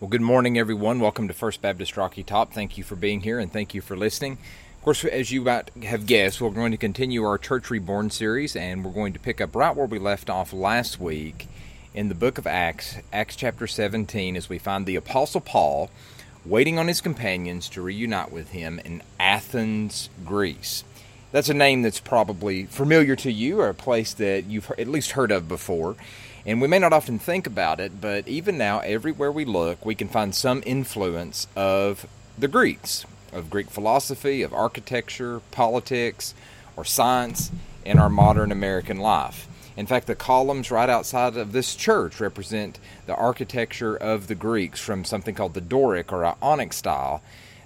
Well, 0.00 0.08
good 0.08 0.20
morning, 0.20 0.56
everyone. 0.56 1.00
Welcome 1.00 1.26
to 1.26 1.34
First 1.34 1.60
Baptist 1.60 1.96
Rocky 1.96 2.22
Top. 2.22 2.52
Thank 2.52 2.78
you 2.78 2.84
for 2.84 2.94
being 2.94 3.22
here 3.22 3.40
and 3.40 3.52
thank 3.52 3.74
you 3.74 3.80
for 3.80 3.96
listening. 3.96 4.38
Of 4.76 4.84
course, 4.84 5.04
as 5.04 5.32
you 5.32 5.40
might 5.40 5.70
have 5.82 6.06
guessed, 6.06 6.40
we're 6.40 6.50
going 6.50 6.70
to 6.70 6.76
continue 6.76 7.24
our 7.24 7.36
Church 7.36 7.68
Reborn 7.68 8.10
series 8.10 8.54
and 8.54 8.84
we're 8.84 8.92
going 8.92 9.12
to 9.14 9.18
pick 9.18 9.40
up 9.40 9.56
right 9.56 9.74
where 9.74 9.88
we 9.88 9.98
left 9.98 10.30
off 10.30 10.52
last 10.52 11.00
week 11.00 11.48
in 11.94 12.08
the 12.08 12.14
book 12.14 12.38
of 12.38 12.46
Acts, 12.46 12.98
Acts 13.12 13.34
chapter 13.34 13.66
17, 13.66 14.36
as 14.36 14.48
we 14.48 14.56
find 14.56 14.86
the 14.86 14.94
Apostle 14.94 15.40
Paul 15.40 15.90
waiting 16.46 16.78
on 16.78 16.86
his 16.86 17.00
companions 17.00 17.68
to 17.70 17.82
reunite 17.82 18.30
with 18.30 18.50
him 18.50 18.80
in 18.84 19.02
Athens, 19.18 20.10
Greece. 20.24 20.84
That's 21.32 21.48
a 21.48 21.54
name 21.54 21.82
that's 21.82 21.98
probably 21.98 22.66
familiar 22.66 23.16
to 23.16 23.32
you 23.32 23.58
or 23.60 23.68
a 23.68 23.74
place 23.74 24.14
that 24.14 24.44
you've 24.44 24.70
at 24.78 24.86
least 24.86 25.10
heard 25.10 25.32
of 25.32 25.48
before. 25.48 25.96
And 26.48 26.62
we 26.62 26.66
may 26.66 26.78
not 26.78 26.94
often 26.94 27.18
think 27.18 27.46
about 27.46 27.78
it, 27.78 28.00
but 28.00 28.26
even 28.26 28.56
now, 28.56 28.78
everywhere 28.78 29.30
we 29.30 29.44
look, 29.44 29.84
we 29.84 29.94
can 29.94 30.08
find 30.08 30.34
some 30.34 30.62
influence 30.64 31.46
of 31.54 32.06
the 32.38 32.48
Greeks, 32.48 33.04
of 33.34 33.50
Greek 33.50 33.68
philosophy, 33.68 34.40
of 34.40 34.54
architecture, 34.54 35.42
politics, 35.50 36.32
or 36.74 36.86
science 36.86 37.50
in 37.84 37.98
our 37.98 38.08
modern 38.08 38.50
American 38.50 38.96
life. 38.96 39.46
In 39.76 39.84
fact, 39.84 40.06
the 40.06 40.14
columns 40.14 40.70
right 40.70 40.88
outside 40.88 41.36
of 41.36 41.52
this 41.52 41.76
church 41.76 42.18
represent 42.18 42.78
the 43.04 43.14
architecture 43.14 43.94
of 43.94 44.26
the 44.26 44.34
Greeks 44.34 44.80
from 44.80 45.04
something 45.04 45.34
called 45.34 45.52
the 45.52 45.60
Doric 45.60 46.14
or 46.14 46.24
Ionic 46.24 46.72
style 46.72 47.20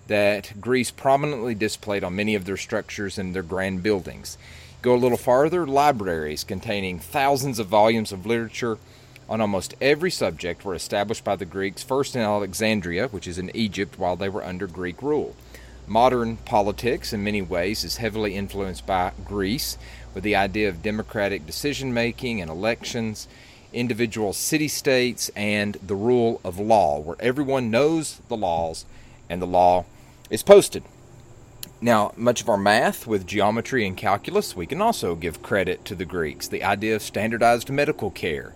that 0.09 0.61
Greece 0.61 0.91
prominently 0.91 1.55
displayed 1.55 2.03
on 2.03 2.17
many 2.17 2.35
of 2.35 2.47
their 2.47 2.57
structures 2.57 3.17
and 3.17 3.33
their 3.33 3.45
grand 3.45 3.85
buildings. 3.85 4.37
Go 4.83 4.97
a 4.97 4.97
little 4.97 5.17
farther, 5.17 5.65
libraries 5.65 6.43
containing 6.43 6.99
thousands 6.99 7.61
of 7.61 7.69
volumes 7.69 8.11
of 8.11 8.27
literature 8.27 8.79
on 9.29 9.41
almost 9.41 9.77
every 9.81 10.11
subject 10.11 10.65
were 10.65 10.75
established 10.75 11.23
by 11.23 11.37
the 11.37 11.45
Greeks, 11.45 11.85
first 11.85 12.17
in 12.17 12.23
Alexandria, 12.23 13.07
which 13.07 13.29
is 13.29 13.39
in 13.39 13.55
Egypt, 13.55 13.97
while 13.97 14.17
they 14.17 14.29
were 14.29 14.43
under 14.43 14.67
Greek 14.67 15.01
rule. 15.01 15.37
Modern 15.87 16.37
politics, 16.39 17.13
in 17.13 17.23
many 17.23 17.41
ways, 17.41 17.85
is 17.85 17.99
heavily 17.99 18.35
influenced 18.35 18.85
by 18.85 19.13
Greece, 19.25 19.79
with 20.15 20.25
the 20.25 20.35
idea 20.35 20.69
of 20.69 20.83
democratic 20.83 21.47
decision 21.47 21.95
making 21.95 22.41
and 22.41 22.51
elections, 22.51 23.29
individual 23.73 24.33
city 24.33 24.67
states, 24.67 25.31
and 25.37 25.77
the 25.77 25.95
rule 25.95 26.41
of 26.43 26.59
law, 26.59 26.99
where 26.99 27.17
everyone 27.21 27.71
knows 27.71 28.21
the 28.27 28.37
laws 28.37 28.85
and 29.31 29.41
the 29.41 29.47
law 29.47 29.85
is 30.29 30.43
posted. 30.43 30.83
Now, 31.85 32.13
much 32.17 32.41
of 32.41 32.49
our 32.49 32.57
math 32.57 33.09
with 33.09 33.27
geometry 33.27 33.85
and 33.85 33.97
calculus, 33.97 34.55
we 34.55 34.67
can 34.67 34.81
also 34.81 35.17
give 35.17 35.43
credit 35.43 35.85
to 35.87 35.97
the 35.97 36.05
Greeks. 36.05 36.47
The 36.47 36.63
idea 36.63 36.95
of 36.95 37.03
standardized 37.03 37.71
medical 37.71 38.13
care 38.13 38.53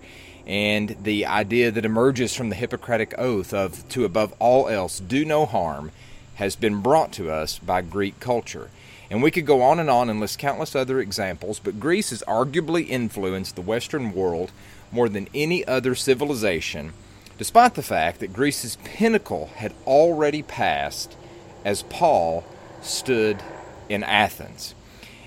and 0.47 0.97
the 1.03 1.27
idea 1.27 1.73
that 1.73 1.85
emerges 1.85 2.37
from 2.37 2.51
the 2.51 2.55
Hippocratic 2.55 3.19
oath 3.19 3.53
of 3.53 3.87
to 3.89 4.05
above 4.05 4.33
all 4.39 4.69
else 4.69 5.01
do 5.01 5.25
no 5.25 5.45
harm 5.45 5.91
has 6.37 6.55
been 6.55 6.83
brought 6.83 7.11
to 7.15 7.29
us 7.29 7.59
by 7.59 7.83
Greek 7.83 8.21
culture. 8.21 8.71
And 9.11 9.25
we 9.25 9.33
could 9.33 9.45
go 9.45 9.61
on 9.61 9.81
and 9.81 9.91
on 9.91 10.09
and 10.09 10.21
list 10.21 10.39
countless 10.39 10.77
other 10.77 11.01
examples, 11.01 11.59
but 11.59 11.81
Greece 11.81 12.11
has 12.11 12.23
arguably 12.29 12.89
influenced 12.89 13.57
the 13.57 13.61
Western 13.61 14.13
world 14.13 14.53
more 14.93 15.09
than 15.09 15.29
any 15.35 15.67
other 15.67 15.97
civilization, 15.97 16.93
despite 17.39 17.75
the 17.75 17.83
fact 17.83 18.21
that 18.21 18.33
Greece's 18.33 18.77
pinnacle 18.85 19.51
had 19.57 19.75
already 19.85 20.45
passed 20.45 21.17
as 21.65 21.83
Paul 21.83 22.45
stood 22.83 23.43
in 23.89 24.03
Athens. 24.03 24.75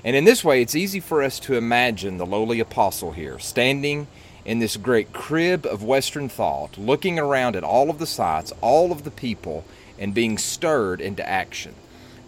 And 0.04 0.16
in 0.16 0.24
this 0.24 0.44
way, 0.44 0.62
it's 0.62 0.76
easy 0.76 1.00
for 1.00 1.22
us 1.22 1.40
to 1.42 1.56
imagine 1.56 2.18
the 2.18 2.26
lowly 2.26 2.60
apostle 2.60 3.12
here, 3.12 3.38
standing 3.40 4.08
in 4.46 4.60
this 4.60 4.78
great 4.78 5.12
crib 5.12 5.66
of 5.66 5.84
Western 5.84 6.30
thought, 6.30 6.78
looking 6.78 7.20
around 7.20 7.56
at 7.56 7.64
all 7.64 7.90
of 7.90 8.00
the 8.00 8.08
sights, 8.08 8.54
all 8.62 8.92
of 8.92 9.04
the 9.04 9.12
people, 9.12 9.66
and 9.98 10.14
being 10.14 10.38
stirred 10.38 11.02
into 11.02 11.28
action. 11.28 11.76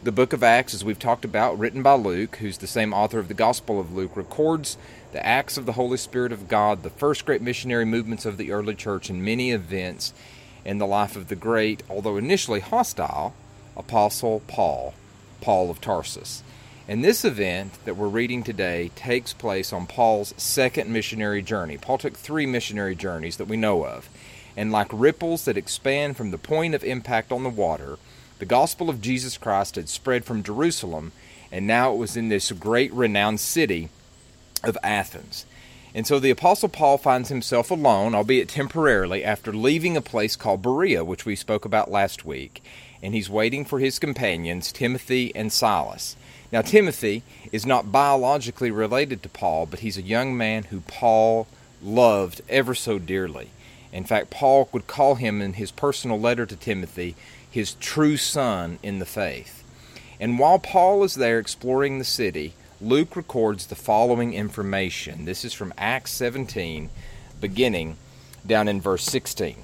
The 0.04 0.12
book 0.12 0.34
of 0.34 0.44
Acts, 0.44 0.74
as 0.74 0.84
we've 0.84 1.00
talked 1.00 1.24
about, 1.24 1.58
written 1.58 1.82
by 1.82 1.94
Luke, 1.94 2.38
who's 2.38 2.58
the 2.58 2.68
same 2.68 2.94
author 2.94 3.20
of 3.20 3.28
the 3.28 3.34
Gospel 3.34 3.80
of 3.80 3.94
Luke, 3.94 4.18
records 4.18 4.78
the 5.12 5.26
acts 5.26 5.58
of 5.58 5.66
the 5.66 5.74
Holy 5.74 5.98
Spirit 5.98 6.32
of 6.32 6.48
God, 6.48 6.84
the 6.84 6.90
first 6.90 7.26
great 7.26 7.42
missionary 7.42 7.86
movements 7.86 8.26
of 8.26 8.38
the 8.38 8.52
early 8.52 8.76
church, 8.76 9.10
and 9.10 9.24
many 9.24 9.52
events 9.52 10.14
in 10.66 10.78
the 10.78 10.88
life 10.88 11.16
of 11.16 11.28
the 11.28 11.36
great, 11.36 11.84
although 11.90 12.18
initially 12.18 12.60
hostile, 12.60 13.34
Apostle 13.78 14.42
Paul. 14.48 14.94
Paul 15.42 15.70
of 15.70 15.82
Tarsus. 15.82 16.44
And 16.88 17.04
this 17.04 17.24
event 17.26 17.74
that 17.86 17.96
we're 17.96 18.08
reading 18.08 18.44
today 18.44 18.92
takes 18.96 19.34
place 19.34 19.72
on 19.72 19.88
Paul's 19.88 20.34
second 20.38 20.92
missionary 20.92 21.42
journey. 21.42 21.78
Paul 21.78 21.98
took 21.98 22.16
three 22.16 22.46
missionary 22.46 22.96
journeys 22.96 23.38
that 23.38 23.48
we 23.48 23.58
know 23.58 23.86
of. 23.86 24.10
And 24.58 24.72
like 24.72 24.88
ripples 24.92 25.46
that 25.46 25.58
expand 25.58 26.18
from 26.18 26.32
the 26.32 26.38
point 26.38 26.74
of 26.76 26.84
impact 26.84 27.32
on 27.32 27.44
the 27.44 27.50
water, 27.50 27.98
the 28.40 28.46
gospel 28.46 28.90
of 28.90 29.02
Jesus 29.02 29.38
Christ 29.38 29.76
had 29.76 29.88
spread 29.88 30.26
from 30.26 30.44
Jerusalem, 30.44 31.12
and 31.52 31.68
now 31.68 31.94
it 31.94 31.98
was 31.98 32.18
in 32.18 32.30
this 32.30 32.52
great 32.52 32.92
renowned 32.92 33.40
city 33.40 33.90
of 34.64 34.78
Athens. 34.84 35.46
And 35.94 36.08
so 36.08 36.20
the 36.20 36.30
Apostle 36.30 36.70
Paul 36.70 36.98
finds 36.98 37.30
himself 37.30 37.70
alone, 37.70 38.16
albeit 38.16 38.48
temporarily, 38.48 39.24
after 39.24 39.52
leaving 39.52 39.98
a 39.98 40.02
place 40.02 40.36
called 40.36 40.62
Berea, 40.62 41.04
which 41.04 41.26
we 41.26 41.36
spoke 41.36 41.66
about 41.66 41.92
last 41.92 42.26
week 42.26 42.62
and 43.02 43.14
he's 43.14 43.30
waiting 43.30 43.66
for 43.66 43.80
his 43.80 44.00
companions, 44.00 44.72
Timothy 44.72 45.32
and 45.36 45.52
Silas. 45.52 46.16
Now, 46.52 46.62
Timothy 46.62 47.24
is 47.52 47.66
not 47.66 47.92
biologically 47.92 48.72
related 48.72 49.24
to 49.24 49.30
Paul, 49.30 49.66
but 49.66 49.80
he's 49.80 49.98
a 49.98 50.04
young 50.04 50.38
man 50.38 50.64
who 50.64 50.82
Paul 50.82 51.48
loved 51.82 52.42
ever 52.50 52.76
so 52.76 53.00
dearly. 53.00 53.50
In 53.92 54.04
fact, 54.04 54.30
Paul 54.30 54.70
would 54.72 54.88
call 54.88 55.16
him 55.16 55.42
in 55.42 55.54
his 55.54 55.72
personal 55.72 56.20
letter 56.20 56.46
to 56.46 56.56
Timothy 56.56 57.16
his 57.50 57.74
true 57.76 58.18
son 58.18 58.80
in 58.84 59.00
the 59.00 59.06
faith. 59.06 59.64
And 60.20 60.38
while 60.38 60.60
Paul 60.60 61.04
is 61.04 61.16
there 61.16 61.40
exploring 61.40 61.98
the 61.98 62.06
city, 62.06 62.54
Luke 62.82 63.16
records 63.16 63.68
the 63.68 63.76
following 63.76 64.34
information. 64.34 65.26
This 65.26 65.46
is 65.46 65.54
from 65.54 65.72
Acts 65.78 66.10
17, 66.14 66.90
beginning 67.40 67.98
down 68.44 68.68
in 68.68 68.82
verse 68.82 69.04
16. 69.04 69.58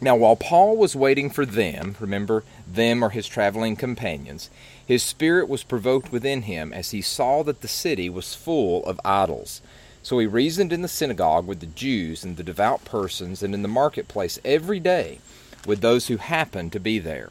Now, 0.00 0.14
while 0.14 0.36
Paul 0.36 0.76
was 0.76 0.94
waiting 0.94 1.28
for 1.28 1.44
them, 1.44 1.96
remember, 1.98 2.44
them 2.64 3.02
are 3.02 3.10
his 3.10 3.26
traveling 3.26 3.74
companions, 3.74 4.48
his 4.86 5.02
spirit 5.02 5.48
was 5.48 5.64
provoked 5.64 6.12
within 6.12 6.42
him 6.42 6.72
as 6.72 6.92
he 6.92 7.02
saw 7.02 7.42
that 7.42 7.62
the 7.62 7.68
city 7.68 8.08
was 8.08 8.36
full 8.36 8.84
of 8.86 9.00
idols. 9.04 9.60
So 10.04 10.20
he 10.20 10.26
reasoned 10.26 10.72
in 10.72 10.82
the 10.82 10.88
synagogue 10.88 11.48
with 11.48 11.58
the 11.58 11.66
Jews 11.66 12.22
and 12.22 12.36
the 12.36 12.44
devout 12.44 12.84
persons, 12.84 13.42
and 13.42 13.54
in 13.54 13.62
the 13.62 13.68
marketplace 13.68 14.38
every 14.44 14.78
day 14.78 15.18
with 15.66 15.80
those 15.80 16.06
who 16.06 16.18
happened 16.18 16.70
to 16.74 16.78
be 16.78 17.00
there. 17.00 17.30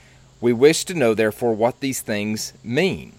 We 0.41 0.53
wish 0.53 0.85
to 0.85 0.95
know, 0.95 1.13
therefore, 1.13 1.53
what 1.53 1.79
these 1.79 2.01
things 2.01 2.53
mean. 2.63 3.13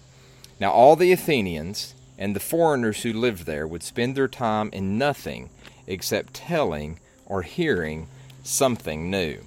Now, 0.59 0.71
all 0.71 0.95
the 0.95 1.13
Athenians 1.13 1.95
and 2.19 2.35
the 2.35 2.41
foreigners 2.41 3.03
who 3.03 3.13
lived 3.13 3.45
there 3.45 3.65
would 3.65 3.81
spend 3.81 4.15
their 4.15 4.27
time 4.27 4.69
in 4.73 4.97
nothing 4.97 5.49
except 5.87 6.33
telling 6.33 6.99
or 7.25 7.41
hearing 7.41 8.07
something 8.43 9.09
new. 9.09 9.39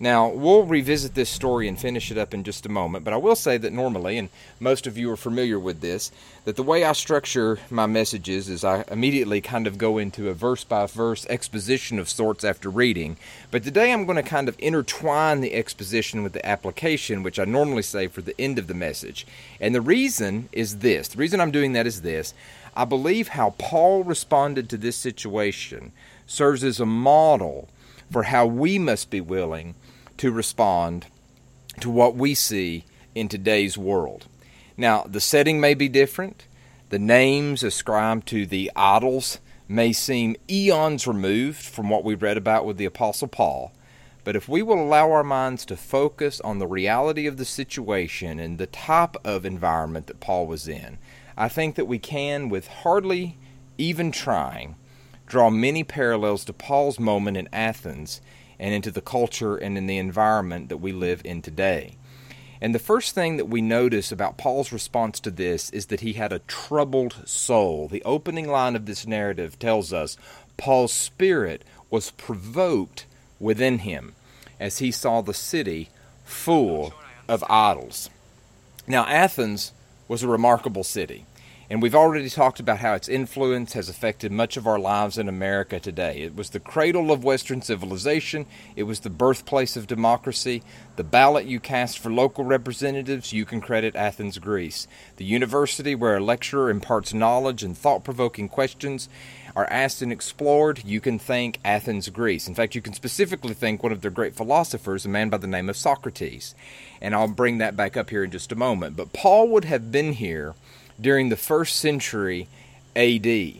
Now, 0.00 0.28
we'll 0.28 0.62
revisit 0.62 1.14
this 1.14 1.28
story 1.28 1.66
and 1.66 1.76
finish 1.76 2.12
it 2.12 2.18
up 2.18 2.32
in 2.32 2.44
just 2.44 2.64
a 2.64 2.68
moment, 2.68 3.04
but 3.04 3.12
I 3.12 3.16
will 3.16 3.34
say 3.34 3.58
that 3.58 3.72
normally, 3.72 4.16
and 4.16 4.28
most 4.60 4.86
of 4.86 4.96
you 4.96 5.10
are 5.10 5.16
familiar 5.16 5.58
with 5.58 5.80
this, 5.80 6.12
that 6.44 6.54
the 6.54 6.62
way 6.62 6.84
I 6.84 6.92
structure 6.92 7.58
my 7.68 7.86
messages 7.86 8.48
is 8.48 8.62
I 8.62 8.84
immediately 8.92 9.40
kind 9.40 9.66
of 9.66 9.76
go 9.76 9.98
into 9.98 10.28
a 10.28 10.34
verse 10.34 10.62
by 10.62 10.86
verse 10.86 11.26
exposition 11.26 11.98
of 11.98 12.08
sorts 12.08 12.44
after 12.44 12.70
reading. 12.70 13.16
But 13.50 13.64
today 13.64 13.92
I'm 13.92 14.06
going 14.06 14.14
to 14.14 14.22
kind 14.22 14.48
of 14.48 14.54
intertwine 14.60 15.40
the 15.40 15.54
exposition 15.54 16.22
with 16.22 16.32
the 16.32 16.46
application, 16.46 17.24
which 17.24 17.40
I 17.40 17.44
normally 17.44 17.82
say 17.82 18.06
for 18.06 18.22
the 18.22 18.40
end 18.40 18.60
of 18.60 18.68
the 18.68 18.74
message. 18.74 19.26
And 19.60 19.74
the 19.74 19.80
reason 19.80 20.48
is 20.52 20.78
this 20.78 21.08
the 21.08 21.18
reason 21.18 21.40
I'm 21.40 21.50
doing 21.50 21.72
that 21.72 21.88
is 21.88 22.02
this 22.02 22.34
I 22.76 22.84
believe 22.84 23.28
how 23.28 23.56
Paul 23.58 24.04
responded 24.04 24.70
to 24.70 24.76
this 24.76 24.94
situation 24.96 25.90
serves 26.24 26.62
as 26.62 26.78
a 26.78 26.86
model 26.86 27.68
for 28.12 28.24
how 28.24 28.46
we 28.46 28.78
must 28.78 29.10
be 29.10 29.20
willing 29.20 29.74
to 30.18 30.30
respond 30.30 31.06
to 31.80 31.90
what 31.90 32.14
we 32.14 32.34
see 32.34 32.84
in 33.14 33.28
today's 33.28 33.78
world. 33.78 34.26
Now, 34.76 35.02
the 35.02 35.20
setting 35.20 35.60
may 35.60 35.74
be 35.74 35.88
different. 35.88 36.46
The 36.90 36.98
names 36.98 37.62
ascribed 37.62 38.28
to 38.28 38.46
the 38.46 38.70
idols 38.76 39.38
may 39.68 39.92
seem 39.92 40.36
eons 40.48 41.06
removed 41.06 41.60
from 41.60 41.90
what 41.90 42.04
we 42.04 42.14
read 42.14 42.36
about 42.36 42.64
with 42.64 42.76
the 42.76 42.84
Apostle 42.84 43.28
Paul. 43.28 43.72
But 44.24 44.36
if 44.36 44.48
we 44.48 44.62
will 44.62 44.82
allow 44.82 45.10
our 45.10 45.24
minds 45.24 45.64
to 45.66 45.76
focus 45.76 46.40
on 46.40 46.58
the 46.58 46.66
reality 46.66 47.26
of 47.26 47.36
the 47.36 47.44
situation 47.44 48.38
and 48.38 48.58
the 48.58 48.66
type 48.66 49.16
of 49.24 49.44
environment 49.44 50.06
that 50.06 50.20
Paul 50.20 50.46
was 50.46 50.68
in, 50.68 50.98
I 51.36 51.48
think 51.48 51.76
that 51.76 51.86
we 51.86 51.98
can, 51.98 52.48
with 52.48 52.68
hardly 52.68 53.36
even 53.78 54.10
trying, 54.10 54.76
draw 55.26 55.50
many 55.50 55.84
parallels 55.84 56.44
to 56.46 56.52
Paul's 56.52 56.98
moment 56.98 57.36
in 57.36 57.48
Athens 57.52 58.20
and 58.58 58.74
into 58.74 58.90
the 58.90 59.00
culture 59.00 59.56
and 59.56 59.78
in 59.78 59.86
the 59.86 59.98
environment 59.98 60.68
that 60.68 60.78
we 60.78 60.92
live 60.92 61.22
in 61.24 61.42
today. 61.42 61.96
And 62.60 62.74
the 62.74 62.80
first 62.80 63.14
thing 63.14 63.36
that 63.36 63.46
we 63.48 63.62
notice 63.62 64.10
about 64.10 64.36
Paul's 64.36 64.72
response 64.72 65.20
to 65.20 65.30
this 65.30 65.70
is 65.70 65.86
that 65.86 66.00
he 66.00 66.14
had 66.14 66.32
a 66.32 66.40
troubled 66.40 67.22
soul. 67.24 67.86
The 67.88 68.02
opening 68.04 68.48
line 68.48 68.74
of 68.74 68.86
this 68.86 69.06
narrative 69.06 69.58
tells 69.58 69.92
us 69.92 70.16
Paul's 70.56 70.92
spirit 70.92 71.64
was 71.88 72.10
provoked 72.12 73.06
within 73.38 73.78
him 73.78 74.14
as 74.58 74.78
he 74.78 74.90
saw 74.90 75.20
the 75.20 75.34
city 75.34 75.88
full 76.24 76.92
of 77.28 77.44
idols. 77.48 78.10
Now, 78.86 79.06
Athens 79.06 79.72
was 80.08 80.22
a 80.22 80.28
remarkable 80.28 80.82
city, 80.82 81.26
and 81.70 81.82
we've 81.82 81.94
already 81.94 82.30
talked 82.30 82.60
about 82.60 82.78
how 82.78 82.94
its 82.94 83.08
influence 83.08 83.74
has 83.74 83.90
affected 83.90 84.32
much 84.32 84.56
of 84.56 84.66
our 84.66 84.78
lives 84.78 85.18
in 85.18 85.28
America 85.28 85.78
today. 85.78 86.22
It 86.22 86.34
was 86.34 86.50
the 86.50 86.60
cradle 86.60 87.12
of 87.12 87.24
Western 87.24 87.60
civilization, 87.60 88.46
it 88.74 88.84
was 88.84 89.00
the 89.00 89.10
birthplace 89.10 89.76
of 89.76 89.86
democracy. 89.86 90.62
The 90.96 91.04
ballot 91.04 91.46
you 91.46 91.60
cast 91.60 91.98
for 91.98 92.10
local 92.10 92.42
representatives, 92.44 93.32
you 93.32 93.44
can 93.44 93.60
credit 93.60 93.94
Athens, 93.94 94.38
Greece. 94.38 94.88
The 95.16 95.24
university 95.24 95.94
where 95.94 96.16
a 96.16 96.20
lecturer 96.20 96.70
imparts 96.70 97.14
knowledge 97.14 97.62
and 97.62 97.76
thought 97.76 98.02
provoking 98.02 98.48
questions 98.48 99.08
are 99.54 99.66
asked 99.66 100.02
and 100.02 100.12
explored, 100.12 100.82
you 100.84 101.00
can 101.00 101.18
thank 101.18 101.58
Athens, 101.64 102.08
Greece. 102.08 102.48
In 102.48 102.54
fact, 102.54 102.74
you 102.74 102.82
can 102.82 102.94
specifically 102.94 103.54
thank 103.54 103.82
one 103.82 103.92
of 103.92 104.00
their 104.00 104.10
great 104.10 104.34
philosophers, 104.34 105.04
a 105.04 105.08
man 105.08 105.28
by 105.28 105.36
the 105.36 105.46
name 105.46 105.68
of 105.68 105.76
Socrates. 105.76 106.54
And 107.00 107.14
I'll 107.14 107.28
bring 107.28 107.58
that 107.58 107.76
back 107.76 107.96
up 107.96 108.10
here 108.10 108.24
in 108.24 108.30
just 108.30 108.52
a 108.52 108.56
moment. 108.56 108.96
But 108.96 109.12
Paul 109.12 109.48
would 109.48 109.64
have 109.64 109.92
been 109.92 110.14
here 110.14 110.54
during 111.00 111.28
the 111.28 111.36
first 111.36 111.76
century 111.76 112.48
AD. 112.96 113.54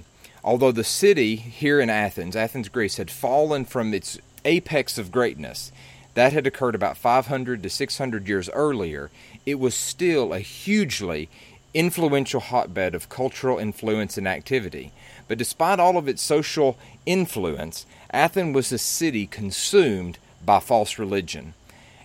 Although 0.45 0.73
the 0.73 0.85
city 0.85 1.37
here 1.37 1.81
in 1.81 1.91
Athens, 1.91 2.37
Athens, 2.37 2.69
Greece, 2.69 2.97
had 2.97 3.11
fallen 3.11 3.65
from 3.65 3.93
its 3.93 4.19
apex 4.45 4.99
of 4.99 5.13
greatness, 5.13 5.73
that 6.15 6.33
had 6.33 6.47
occurred 6.47 6.75
about 6.75 6.97
500 6.97 7.63
to 7.63 7.71
600 7.71 8.29
years 8.29 8.49
earlier, 8.51 9.11
it 9.47 9.59
was 9.59 9.75
still 9.75 10.33
a 10.33 10.41
hugely 10.41 11.29
influential 11.75 12.41
hotbed 12.41 12.95
of 12.95 13.09
cultural 13.09 13.59
influence 13.59 14.17
and 14.17 14.27
activity. 14.27 14.91
But 15.29 15.39
despite 15.39 15.79
all 15.79 15.97
of 15.97 16.09
its 16.09 16.23
social 16.23 16.77
influence, 17.07 17.87
Athens 18.11 18.55
was 18.55 18.73
a 18.73 18.79
city 18.79 19.27
consumed 19.27 20.19
by 20.45 20.61
false 20.61 20.99
religion. 20.99 21.55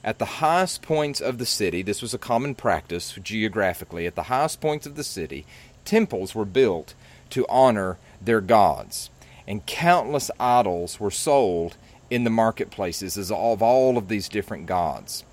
At 0.06 0.20
the 0.20 0.26
highest 0.26 0.82
points 0.82 1.22
of 1.22 1.38
the 1.38 1.46
city, 1.46 1.82
this 1.82 2.02
was 2.02 2.14
a 2.14 2.18
common 2.18 2.56
practice 2.56 3.18
geographically, 3.24 4.06
at 4.06 4.16
the 4.16 4.24
highest 4.24 4.60
points 4.60 4.86
of 4.86 4.96
the 4.96 5.04
city, 5.04 5.46
temples 5.86 6.36
were 6.36 6.44
built 6.44 6.94
to 7.30 7.48
honor 7.48 7.98
their 8.22 8.42
gods. 8.42 9.10
And 9.48 9.66
countless 9.66 10.30
idols 10.40 11.00
were 11.00 11.12
sold 11.12 11.78
in 12.10 12.26
the 12.26 12.30
marketplaces 12.30 13.18
of 13.32 13.62
all 13.62 13.98
of 13.98 14.10
these 14.10 14.28
different 14.28 14.66
gods. 14.66 15.24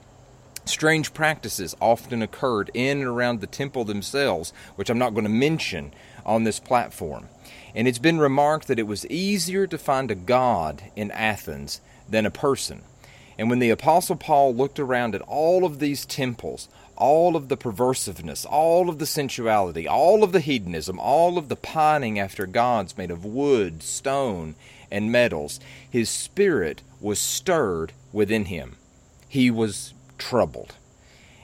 Strange 0.65 1.13
practices 1.15 1.75
often 1.81 2.23
occurred 2.23 2.71
in 2.73 2.99
and 2.99 3.09
around 3.09 3.41
the 3.41 3.49
temple 3.49 3.85
themselves, 3.85 4.53
which 4.77 4.89
I'm 4.89 4.99
not 4.99 5.15
going 5.15 5.25
to 5.25 5.31
mention 5.31 5.93
on 6.25 6.45
this 6.45 6.61
platform. 6.61 7.29
And 7.75 7.89
it's 7.89 7.99
been 7.99 8.21
remarked 8.21 8.69
that 8.69 8.79
it 8.79 8.87
was 8.87 9.07
easier 9.07 9.67
to 9.67 9.79
find 9.79 10.13
a 10.13 10.15
God 10.15 10.83
in 10.95 11.11
Athens 11.11 11.81
than 12.09 12.25
a 12.25 12.31
person. 12.31 12.83
And 13.41 13.49
when 13.49 13.59
the 13.59 13.71
Apostle 13.71 14.17
Paul 14.17 14.55
looked 14.55 14.79
around 14.79 15.15
at 15.15 15.23
all 15.23 15.65
of 15.65 15.79
these 15.79 16.05
temples, 16.05 16.69
all 16.95 17.37
of 17.37 17.49
the 17.49 17.57
perversiveness, 17.57 18.45
all 18.45 18.91
of 18.91 18.99
the 18.99 19.07
sensuality, 19.07 19.89
all 19.89 20.23
of 20.23 20.33
the 20.33 20.41
hedonism, 20.41 20.99
all 21.01 21.39
of 21.39 21.49
the 21.49 21.57
pining 21.57 22.19
after 22.19 22.45
gods 22.45 22.99
made 22.99 23.11
of 23.11 23.25
wood, 23.25 23.83
stone, 23.83 24.57
and 24.91 25.11
metals, 25.11 25.59
his 25.91 26.11
spirit 26.11 26.83
was 27.01 27.19
stirred 27.19 27.95
within 28.13 28.45
him. 28.45 28.77
He 29.27 29.51
was 29.51 29.95
troubled. 30.19 30.75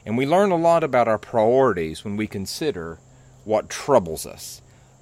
And 0.04 0.18
we 0.18 0.26
learn 0.26 0.50
a 0.50 0.56
lot 0.56 0.84
about 0.84 1.08
our 1.08 1.16
priorities 1.16 2.04
when 2.04 2.18
we 2.18 2.26
consider 2.26 2.98
what 3.44 3.70
troubles 3.70 4.26
us. 4.26 4.60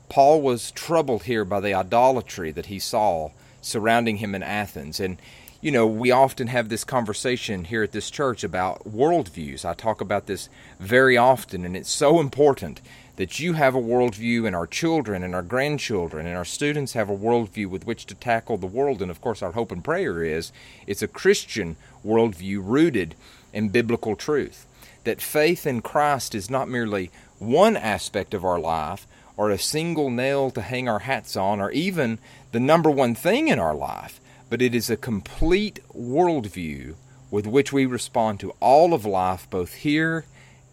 Paul 0.09 0.43
was 0.43 0.71
troubled 0.71 1.25
here 1.25 1.45
by 1.45 1.59
the 1.59 1.75
idolatry 1.75 2.53
that 2.53 2.67
he 2.67 2.79
saw 2.79 3.31
surrounding 3.61 4.19
him 4.19 4.33
in 4.33 4.45
Athens. 4.45 5.01
And, 5.01 5.19
you 5.65 5.71
know, 5.71 5.87
we 5.87 6.11
often 6.11 6.49
have 6.49 6.69
this 6.69 6.85
conversation 6.85 7.65
here 7.65 7.83
at 7.83 7.93
this 7.93 8.11
church 8.11 8.45
about 8.45 8.85
worldviews. 8.85 9.65
I 9.65 9.73
talk 9.73 10.03
about 10.03 10.27
this 10.27 10.51
very 10.79 11.17
often, 11.17 11.65
and 11.65 11.75
it's 11.75 11.91
so 11.91 12.21
important 12.21 12.83
that 13.17 13.39
you 13.39 13.55
have 13.55 13.75
a 13.75 13.81
worldview, 13.81 14.47
and 14.47 14.55
our 14.55 14.67
children 14.67 15.23
and 15.23 15.35
our 15.35 15.43
grandchildren 15.43 16.27
and 16.27 16.37
our 16.37 16.45
students 16.45 16.93
have 16.93 17.09
a 17.09 17.17
worldview 17.17 17.67
with 17.67 17.87
which 17.87 18.05
to 18.07 18.15
tackle 18.15 18.59
the 18.59 18.67
world. 18.67 19.01
And, 19.01 19.11
of 19.11 19.23
course, 19.23 19.41
our 19.41 19.53
hope 19.53 19.73
and 19.73 19.83
prayer 19.83 20.23
is 20.23 20.53
it's 20.87 21.01
a 21.01 21.09
Christian 21.09 21.77
worldview 22.05 22.61
rooted 22.63 23.15
in 23.55 23.71
biblical 23.71 24.17
truth. 24.17 24.67
That 25.05 25.23
faith 25.23 25.67
in 25.67 25.81
Christ 25.81 26.35
is 26.35 26.51
not 26.51 26.69
merely 26.69 27.11
one 27.39 27.79
aspect 27.79 28.35
of 28.35 28.45
our 28.45 28.61
life, 28.61 29.07
or 29.35 29.49
a 29.49 29.57
single 29.57 30.11
nail 30.11 30.51
to 30.51 30.61
hang 30.61 30.91
our 30.91 30.99
hats 30.99 31.39
on, 31.39 31.63
or 31.63 31.71
even 31.71 32.19
the 32.53 32.61
number 32.61 32.91
one 32.91 33.15
thing 33.15 33.49
in 33.49 33.59
our 33.59 33.75
life, 33.75 34.21
but 34.55 34.63
it 34.63 34.73
is 34.73 34.89
a 34.89 34.97
complete 34.97 35.81
worldview 35.93 36.95
with 37.29 37.45
which 37.45 37.73
we 37.73 37.85
respond 37.85 38.39
to 38.39 38.55
all 38.61 38.95
of 38.95 39.05
life, 39.05 39.51
both 39.51 39.75
here 39.75 40.27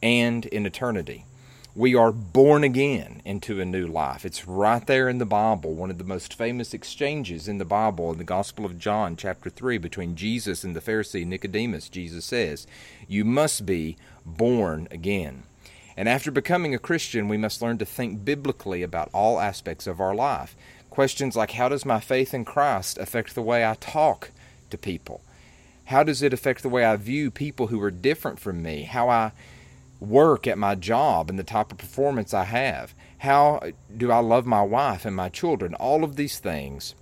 and 0.04 0.46
in 0.46 0.68
eternity. 0.68 1.26
We 1.76 1.96
are 1.96 2.12
born 2.12 2.64
again 2.64 3.24
into 3.26 3.60
a 3.60 3.66
new 3.66 3.88
life. 3.88 4.24
It's 4.24 4.48
right 4.48 4.86
there 4.86 5.10
in 5.10 5.18
the 5.18 5.26
Bible, 5.26 5.74
one 5.74 5.90
of 5.90 5.98
the 5.98 6.04
most 6.04 6.36
famous 6.36 6.76
exchanges 6.76 7.48
in 7.48 7.58
the 7.58 7.66
Bible 7.66 8.12
in 8.12 8.20
the 8.20 8.24
Gospel 8.24 8.66
of 8.66 8.78
John, 8.78 9.16
chapter 9.16 9.50
3, 9.50 9.80
between 9.80 10.16
Jesus 10.16 10.64
and 10.64 10.76
the 10.76 10.80
Pharisee 10.80 11.26
Nicodemus. 11.26 11.90
Jesus 11.90 12.24
says, 12.24 12.68
You 13.08 13.26
must 13.26 13.66
be 13.66 13.98
born 14.24 14.88
again. 14.92 15.42
And 15.98 16.08
after 16.08 16.30
becoming 16.30 16.76
a 16.76 16.80
Christian, 16.80 17.28
we 17.28 17.38
must 17.38 17.64
learn 17.64 17.80
to 17.80 17.86
think 17.86 18.24
biblically 18.24 18.84
about 18.84 19.10
all 19.12 19.40
aspects 19.40 19.88
of 19.88 20.00
our 20.00 20.14
life. 20.14 20.56
Questions 20.92 21.38
like 21.38 21.52
how 21.52 21.70
does 21.70 21.86
my 21.86 22.02
faith 22.02 22.34
in 22.34 22.44
Christ 22.44 22.98
affect 22.98 23.34
the 23.34 23.42
way 23.42 23.66
I 23.66 23.76
talk 23.76 24.32
to 24.70 24.78
people? 24.78 25.22
How 25.86 26.04
does 26.04 26.22
it 26.22 26.34
affect 26.34 26.64
the 26.64 26.70
way 26.70 26.84
I 26.84 26.98
view 26.98 27.32
people 27.32 27.68
who 27.68 27.82
are 27.82 27.90
different 27.90 28.40
from 28.40 28.62
me? 28.62 28.84
How 28.84 29.10
I 29.10 29.32
work 30.02 30.48
at 30.48 30.58
my 30.58 30.76
job 30.76 31.30
and 31.30 31.40
the 31.40 31.44
type 31.44 31.72
of 31.72 31.78
performance 31.78 32.34
I 32.34 32.44
have? 32.44 32.94
How 33.20 33.62
do 33.96 34.12
I 34.12 34.20
love 34.20 34.46
my 34.46 34.64
wife 34.64 35.06
and 35.06 35.16
my 35.16 35.30
children? 35.30 35.76
All 35.76 36.04
of 36.04 36.18
these 36.18 36.40
things 36.40 36.94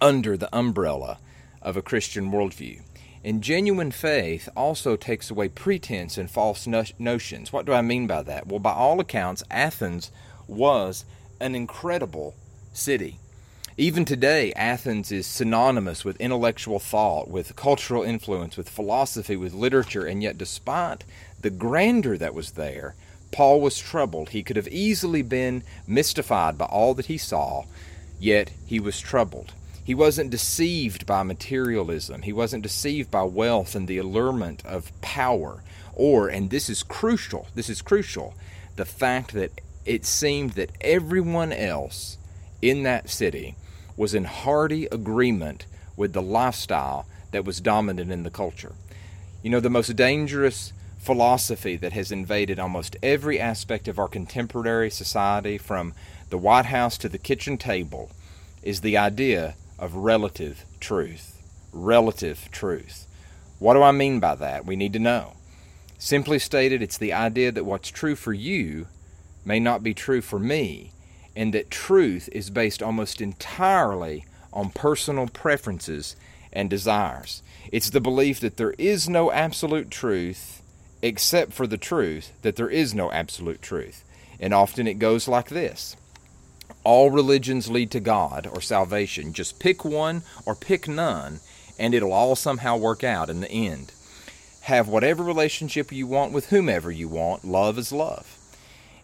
under 0.00 0.36
the 0.36 0.54
umbrella 0.56 1.18
of 1.60 1.76
a 1.76 1.82
Christian 1.82 2.30
worldview. 2.30 2.80
And 3.24 3.42
genuine 3.42 3.90
faith 3.90 4.48
also 4.56 4.94
takes 4.94 5.32
away 5.32 5.48
pretense 5.48 6.16
and 6.16 6.30
false 6.30 6.64
no- 6.64 6.84
notions. 6.96 7.52
What 7.52 7.66
do 7.66 7.72
I 7.72 7.82
mean 7.82 8.06
by 8.06 8.22
that? 8.22 8.46
Well, 8.46 8.60
by 8.60 8.72
all 8.72 9.00
accounts, 9.00 9.42
Athens 9.50 10.12
was 10.46 11.04
an 11.40 11.56
incredible 11.56 12.36
city. 12.72 13.18
Even 13.76 14.04
today, 14.04 14.52
Athens 14.54 15.10
is 15.10 15.26
synonymous 15.26 16.04
with 16.04 16.20
intellectual 16.20 16.78
thought, 16.78 17.30
with 17.30 17.56
cultural 17.56 18.02
influence, 18.02 18.56
with 18.56 18.68
philosophy, 18.68 19.36
with 19.36 19.54
literature, 19.54 20.04
and 20.04 20.22
yet, 20.22 20.36
despite 20.36 21.04
the 21.40 21.50
grandeur 21.50 22.18
that 22.18 22.34
was 22.34 22.52
there, 22.52 22.94
Paul 23.32 23.60
was 23.60 23.78
troubled. 23.78 24.30
He 24.30 24.42
could 24.42 24.56
have 24.56 24.68
easily 24.68 25.22
been 25.22 25.62
mystified 25.86 26.58
by 26.58 26.66
all 26.66 26.94
that 26.94 27.06
he 27.06 27.16
saw, 27.16 27.64
yet 28.18 28.50
he 28.66 28.80
was 28.80 29.00
troubled. 29.00 29.54
He 29.82 29.94
wasn't 29.94 30.30
deceived 30.30 31.06
by 31.06 31.22
materialism. 31.22 32.22
He 32.22 32.32
wasn't 32.32 32.62
deceived 32.62 33.10
by 33.10 33.22
wealth 33.22 33.74
and 33.74 33.88
the 33.88 33.98
allurement 33.98 34.64
of 34.66 34.92
power. 35.00 35.62
Or, 35.94 36.28
and 36.28 36.50
this 36.50 36.68
is 36.68 36.82
crucial, 36.82 37.48
this 37.54 37.68
is 37.68 37.82
crucial, 37.82 38.34
the 38.76 38.84
fact 38.84 39.32
that 39.32 39.60
it 39.84 40.04
seemed 40.04 40.50
that 40.50 40.70
everyone 40.80 41.52
else 41.52 42.18
in 42.62 42.82
that 42.84 43.10
city 43.10 43.56
was 43.96 44.14
in 44.14 44.24
hearty 44.24 44.86
agreement 44.86 45.66
with 45.96 46.12
the 46.12 46.22
lifestyle 46.22 47.06
that 47.32 47.44
was 47.44 47.60
dominant 47.60 48.10
in 48.10 48.22
the 48.22 48.30
culture. 48.30 48.72
You 49.42 49.50
know, 49.50 49.60
the 49.60 49.70
most 49.70 49.94
dangerous 49.96 50.72
philosophy 50.98 51.76
that 51.76 51.92
has 51.92 52.12
invaded 52.12 52.58
almost 52.58 52.96
every 53.02 53.40
aspect 53.40 53.88
of 53.88 53.98
our 53.98 54.08
contemporary 54.08 54.90
society, 54.90 55.56
from 55.58 55.94
the 56.28 56.38
White 56.38 56.66
House 56.66 56.98
to 56.98 57.08
the 57.08 57.18
kitchen 57.18 57.56
table, 57.56 58.10
is 58.62 58.80
the 58.80 58.96
idea 58.96 59.54
of 59.78 59.94
relative 59.94 60.64
truth. 60.78 61.42
Relative 61.72 62.50
truth. 62.50 63.06
What 63.58 63.74
do 63.74 63.82
I 63.82 63.92
mean 63.92 64.20
by 64.20 64.34
that? 64.34 64.66
We 64.66 64.76
need 64.76 64.92
to 64.92 64.98
know. 64.98 65.34
Simply 65.98 66.38
stated, 66.38 66.82
it's 66.82 66.98
the 66.98 67.12
idea 67.12 67.52
that 67.52 67.64
what's 67.64 67.90
true 67.90 68.16
for 68.16 68.32
you 68.32 68.86
may 69.44 69.60
not 69.60 69.82
be 69.82 69.94
true 69.94 70.20
for 70.20 70.38
me, 70.38 70.92
and 71.36 71.54
that 71.54 71.70
truth 71.70 72.28
is 72.32 72.50
based 72.50 72.82
almost 72.82 73.20
entirely 73.20 74.24
on 74.52 74.70
personal 74.70 75.26
preferences 75.28 76.16
and 76.52 76.68
desires. 76.68 77.42
It's 77.70 77.90
the 77.90 78.00
belief 78.00 78.40
that 78.40 78.56
there 78.56 78.74
is 78.78 79.08
no 79.08 79.30
absolute 79.30 79.90
truth 79.90 80.62
except 81.02 81.52
for 81.52 81.66
the 81.66 81.78
truth 81.78 82.32
that 82.42 82.56
there 82.56 82.68
is 82.68 82.94
no 82.94 83.10
absolute 83.12 83.62
truth. 83.62 84.04
And 84.38 84.52
often 84.52 84.86
it 84.86 84.94
goes 84.94 85.28
like 85.28 85.48
this 85.48 85.96
All 86.84 87.10
religions 87.10 87.70
lead 87.70 87.90
to 87.92 88.00
God 88.00 88.46
or 88.46 88.60
salvation. 88.60 89.32
Just 89.32 89.60
pick 89.60 89.84
one 89.84 90.22
or 90.44 90.54
pick 90.54 90.88
none, 90.88 91.40
and 91.78 91.94
it'll 91.94 92.12
all 92.12 92.36
somehow 92.36 92.76
work 92.76 93.04
out 93.04 93.30
in 93.30 93.40
the 93.40 93.50
end. 93.50 93.92
Have 94.62 94.88
whatever 94.88 95.22
relationship 95.22 95.92
you 95.92 96.06
want 96.06 96.32
with 96.32 96.50
whomever 96.50 96.90
you 96.90 97.08
want. 97.08 97.44
Love 97.44 97.78
is 97.78 97.92
love. 97.92 98.36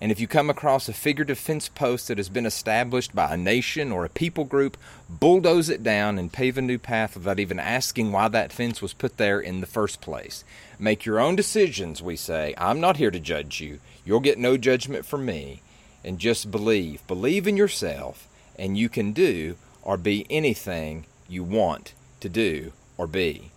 And 0.00 0.12
if 0.12 0.20
you 0.20 0.26
come 0.26 0.50
across 0.50 0.88
a 0.88 0.92
figurative 0.92 1.38
fence 1.38 1.68
post 1.68 2.08
that 2.08 2.18
has 2.18 2.28
been 2.28 2.44
established 2.44 3.14
by 3.14 3.32
a 3.32 3.36
nation 3.36 3.90
or 3.90 4.04
a 4.04 4.10
people 4.10 4.44
group, 4.44 4.76
bulldoze 5.08 5.70
it 5.70 5.82
down 5.82 6.18
and 6.18 6.32
pave 6.32 6.58
a 6.58 6.62
new 6.62 6.78
path 6.78 7.16
without 7.16 7.40
even 7.40 7.58
asking 7.58 8.12
why 8.12 8.28
that 8.28 8.52
fence 8.52 8.82
was 8.82 8.92
put 8.92 9.16
there 9.16 9.40
in 9.40 9.60
the 9.60 9.66
first 9.66 10.00
place. 10.02 10.44
Make 10.78 11.06
your 11.06 11.18
own 11.18 11.34
decisions, 11.34 12.02
we 12.02 12.16
say. 12.16 12.54
I'm 12.58 12.80
not 12.80 12.98
here 12.98 13.10
to 13.10 13.20
judge 13.20 13.60
you. 13.60 13.80
You'll 14.04 14.20
get 14.20 14.38
no 14.38 14.56
judgment 14.56 15.06
from 15.06 15.24
me. 15.24 15.62
And 16.04 16.18
just 16.18 16.50
believe. 16.50 17.04
Believe 17.08 17.48
in 17.48 17.56
yourself, 17.56 18.28
and 18.56 18.78
you 18.78 18.88
can 18.88 19.12
do 19.12 19.56
or 19.82 19.96
be 19.96 20.24
anything 20.30 21.06
you 21.28 21.42
want 21.42 21.94
to 22.20 22.28
do 22.28 22.72
or 22.96 23.08
be. 23.08 23.50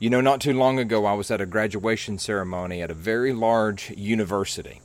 You 0.00 0.10
know, 0.10 0.20
not 0.20 0.40
too 0.40 0.52
long 0.52 0.80
ago, 0.80 1.06
I 1.06 1.12
was 1.12 1.30
at 1.30 1.40
a 1.40 1.46
graduation 1.46 2.18
ceremony 2.18 2.82
at 2.82 2.90
a 2.90 2.94
very 2.94 3.32
large 3.32 3.90
university 3.90 4.80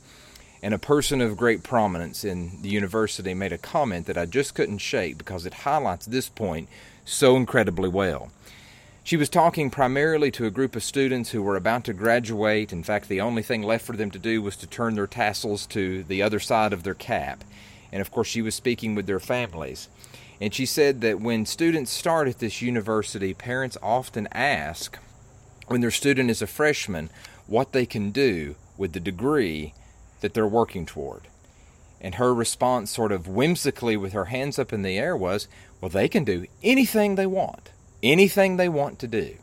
and 0.62 0.74
a 0.74 0.78
person 0.78 1.20
of 1.20 1.36
great 1.36 1.62
prominence 1.62 2.24
in 2.24 2.60
the 2.62 2.68
university 2.68 3.32
made 3.34 3.52
a 3.52 3.58
comment 3.58 4.06
that 4.06 4.18
I 4.18 4.26
just 4.26 4.54
couldn't 4.54 4.78
shake 4.78 5.16
because 5.16 5.46
it 5.46 5.54
highlights 5.54 6.06
this 6.06 6.28
point 6.28 6.68
so 7.04 7.36
incredibly 7.36 7.88
well. 7.88 8.30
She 9.02 9.16
was 9.16 9.30
talking 9.30 9.70
primarily 9.70 10.30
to 10.32 10.44
a 10.44 10.50
group 10.50 10.76
of 10.76 10.82
students 10.82 11.30
who 11.30 11.42
were 11.42 11.56
about 11.56 11.84
to 11.84 11.94
graduate. 11.94 12.72
In 12.72 12.82
fact, 12.82 13.08
the 13.08 13.20
only 13.20 13.42
thing 13.42 13.62
left 13.62 13.86
for 13.86 13.96
them 13.96 14.10
to 14.10 14.18
do 14.18 14.42
was 14.42 14.56
to 14.56 14.66
turn 14.66 14.94
their 14.94 15.06
tassels 15.06 15.66
to 15.68 16.02
the 16.04 16.22
other 16.22 16.38
side 16.38 16.72
of 16.72 16.82
their 16.82 16.94
cap. 16.94 17.42
And 17.90 18.02
of 18.02 18.10
course, 18.10 18.28
she 18.28 18.42
was 18.42 18.54
speaking 18.54 18.94
with 18.94 19.06
their 19.06 19.18
families. 19.18 19.88
And 20.40 20.54
she 20.54 20.66
said 20.66 21.00
that 21.00 21.20
when 21.20 21.46
students 21.46 21.90
start 21.90 22.28
at 22.28 22.38
this 22.38 22.62
university, 22.62 23.34
parents 23.34 23.78
often 23.82 24.28
ask, 24.32 24.98
when 25.66 25.80
their 25.80 25.90
student 25.90 26.30
is 26.30 26.42
a 26.42 26.46
freshman, 26.46 27.10
what 27.46 27.72
they 27.72 27.86
can 27.86 28.10
do 28.10 28.54
with 28.76 28.92
the 28.92 29.00
degree 29.00 29.74
that 30.20 30.34
they're 30.34 30.46
working 30.46 30.86
toward. 30.86 31.28
And 32.00 32.14
her 32.14 32.32
response, 32.32 32.90
sort 32.90 33.12
of 33.12 33.28
whimsically 33.28 33.96
with 33.96 34.12
her 34.12 34.26
hands 34.26 34.58
up 34.58 34.72
in 34.72 34.82
the 34.82 34.98
air, 34.98 35.16
was, 35.16 35.48
Well, 35.80 35.90
they 35.90 36.08
can 36.08 36.24
do 36.24 36.46
anything 36.62 37.14
they 37.14 37.26
want, 37.26 37.70
anything 38.02 38.56
they 38.56 38.68
want 38.68 38.98
to 39.00 39.06
do. 39.06 39.36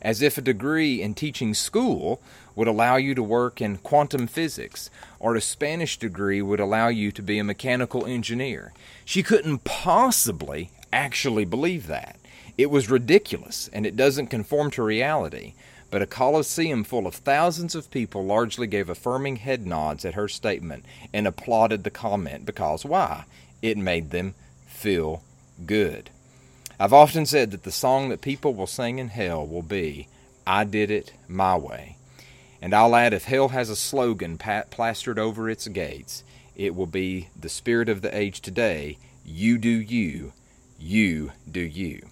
As 0.00 0.22
if 0.22 0.36
a 0.36 0.42
degree 0.42 1.00
in 1.00 1.14
teaching 1.14 1.54
school 1.54 2.20
would 2.56 2.66
allow 2.66 2.96
you 2.96 3.14
to 3.14 3.22
work 3.22 3.60
in 3.60 3.76
quantum 3.78 4.26
physics, 4.26 4.90
or 5.20 5.36
a 5.36 5.40
Spanish 5.40 5.98
degree 5.98 6.42
would 6.42 6.60
allow 6.60 6.88
you 6.88 7.12
to 7.12 7.22
be 7.22 7.38
a 7.38 7.44
mechanical 7.44 8.06
engineer. 8.06 8.72
She 9.04 9.22
couldn't 9.22 9.64
possibly 9.64 10.70
actually 10.92 11.44
believe 11.44 11.86
that. 11.86 12.16
It 12.58 12.70
was 12.70 12.90
ridiculous, 12.90 13.68
and 13.72 13.86
it 13.86 13.96
doesn't 13.96 14.26
conform 14.26 14.70
to 14.72 14.82
reality 14.82 15.54
but 15.92 16.00
a 16.00 16.06
coliseum 16.06 16.82
full 16.84 17.06
of 17.06 17.14
thousands 17.14 17.74
of 17.74 17.90
people 17.90 18.24
largely 18.24 18.66
gave 18.66 18.88
affirming 18.88 19.36
head 19.36 19.66
nods 19.66 20.06
at 20.06 20.14
her 20.14 20.26
statement 20.26 20.86
and 21.12 21.26
applauded 21.26 21.84
the 21.84 21.90
comment 21.90 22.46
because 22.46 22.82
why? 22.82 23.26
It 23.60 23.76
made 23.76 24.10
them 24.10 24.34
feel 24.66 25.22
good. 25.66 26.08
I've 26.80 26.94
often 26.94 27.26
said 27.26 27.50
that 27.50 27.64
the 27.64 27.70
song 27.70 28.08
that 28.08 28.22
people 28.22 28.54
will 28.54 28.66
sing 28.66 28.98
in 28.98 29.08
hell 29.08 29.46
will 29.46 29.62
be, 29.62 30.08
I 30.46 30.64
did 30.64 30.90
it 30.90 31.12
my 31.28 31.58
way. 31.58 31.98
And 32.62 32.72
I'll 32.72 32.96
add, 32.96 33.12
if 33.12 33.24
hell 33.24 33.48
has 33.48 33.68
a 33.68 33.76
slogan 33.76 34.38
plastered 34.38 35.18
over 35.18 35.50
its 35.50 35.68
gates, 35.68 36.24
it 36.56 36.74
will 36.74 36.86
be 36.86 37.28
the 37.38 37.50
spirit 37.50 37.90
of 37.90 38.00
the 38.00 38.16
age 38.16 38.40
today 38.40 38.96
you 39.26 39.58
do 39.58 39.68
you, 39.68 40.32
you 40.78 41.32
do 41.50 41.60
you. 41.60 42.11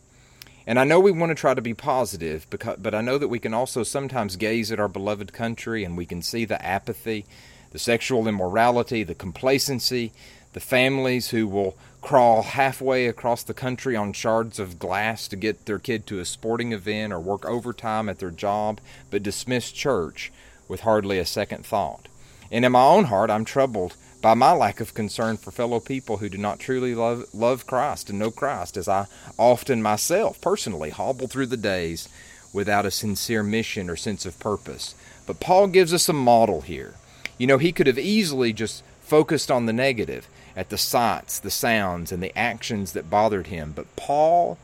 And 0.70 0.78
I 0.78 0.84
know 0.84 1.00
we 1.00 1.10
want 1.10 1.30
to 1.30 1.34
try 1.34 1.52
to 1.52 1.60
be 1.60 1.74
positive, 1.74 2.48
because, 2.48 2.76
but 2.78 2.94
I 2.94 3.00
know 3.00 3.18
that 3.18 3.26
we 3.26 3.40
can 3.40 3.52
also 3.52 3.82
sometimes 3.82 4.36
gaze 4.36 4.70
at 4.70 4.78
our 4.78 4.86
beloved 4.86 5.32
country 5.32 5.82
and 5.82 5.96
we 5.96 6.06
can 6.06 6.22
see 6.22 6.44
the 6.44 6.64
apathy, 6.64 7.26
the 7.72 7.78
sexual 7.80 8.28
immorality, 8.28 9.02
the 9.02 9.16
complacency, 9.16 10.12
the 10.52 10.60
families 10.60 11.30
who 11.30 11.48
will 11.48 11.76
crawl 12.00 12.42
halfway 12.42 13.08
across 13.08 13.42
the 13.42 13.52
country 13.52 13.96
on 13.96 14.12
shards 14.12 14.60
of 14.60 14.78
glass 14.78 15.26
to 15.26 15.34
get 15.34 15.66
their 15.66 15.80
kid 15.80 16.06
to 16.06 16.20
a 16.20 16.24
sporting 16.24 16.72
event 16.72 17.12
or 17.12 17.18
work 17.18 17.44
overtime 17.46 18.08
at 18.08 18.20
their 18.20 18.30
job, 18.30 18.80
but 19.10 19.24
dismiss 19.24 19.72
church 19.72 20.30
with 20.68 20.82
hardly 20.82 21.18
a 21.18 21.26
second 21.26 21.66
thought. 21.66 22.06
And 22.52 22.64
in 22.64 22.70
my 22.70 22.84
own 22.84 23.06
heart, 23.06 23.28
I'm 23.28 23.44
troubled 23.44 23.96
by 24.20 24.34
my 24.34 24.52
lack 24.52 24.80
of 24.80 24.94
concern 24.94 25.36
for 25.36 25.50
fellow 25.50 25.80
people 25.80 26.18
who 26.18 26.28
do 26.28 26.38
not 26.38 26.58
truly 26.58 26.94
love, 26.94 27.26
love 27.32 27.66
Christ 27.66 28.10
and 28.10 28.18
know 28.18 28.30
Christ, 28.30 28.76
as 28.76 28.88
I 28.88 29.06
often 29.38 29.82
myself 29.82 30.40
personally 30.40 30.90
hobble 30.90 31.26
through 31.26 31.46
the 31.46 31.56
days 31.56 32.08
without 32.52 32.86
a 32.86 32.90
sincere 32.90 33.42
mission 33.42 33.88
or 33.88 33.96
sense 33.96 34.26
of 34.26 34.38
purpose. 34.38 34.94
But 35.26 35.40
Paul 35.40 35.68
gives 35.68 35.94
us 35.94 36.08
a 36.08 36.12
model 36.12 36.60
here. 36.62 36.94
You 37.38 37.46
know, 37.46 37.58
he 37.58 37.72
could 37.72 37.86
have 37.86 37.98
easily 37.98 38.52
just 38.52 38.82
focused 39.00 39.50
on 39.50 39.66
the 39.66 39.72
negative, 39.72 40.28
at 40.56 40.68
the 40.68 40.78
sights, 40.78 41.38
the 41.38 41.50
sounds, 41.50 42.12
and 42.12 42.22
the 42.22 42.36
actions 42.36 42.92
that 42.92 43.10
bothered 43.10 43.46
him, 43.46 43.72
but 43.74 43.96
Paul 43.96 44.58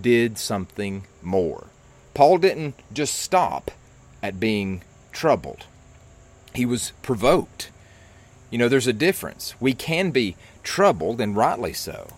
did 0.00 0.38
something 0.38 1.04
more. 1.22 1.68
Paul 2.14 2.38
didn't 2.38 2.74
just 2.92 3.14
stop 3.14 3.70
at 4.22 4.40
being 4.40 4.82
troubled, 5.12 5.64
he 6.54 6.66
was 6.66 6.92
provoked. 7.02 7.70
You 8.50 8.58
know, 8.58 8.68
there's 8.68 8.86
a 8.86 8.92
difference. 8.92 9.54
We 9.60 9.74
can 9.74 10.10
be 10.10 10.36
troubled, 10.62 11.20
and 11.20 11.36
rightly 11.36 11.72
so, 11.72 12.08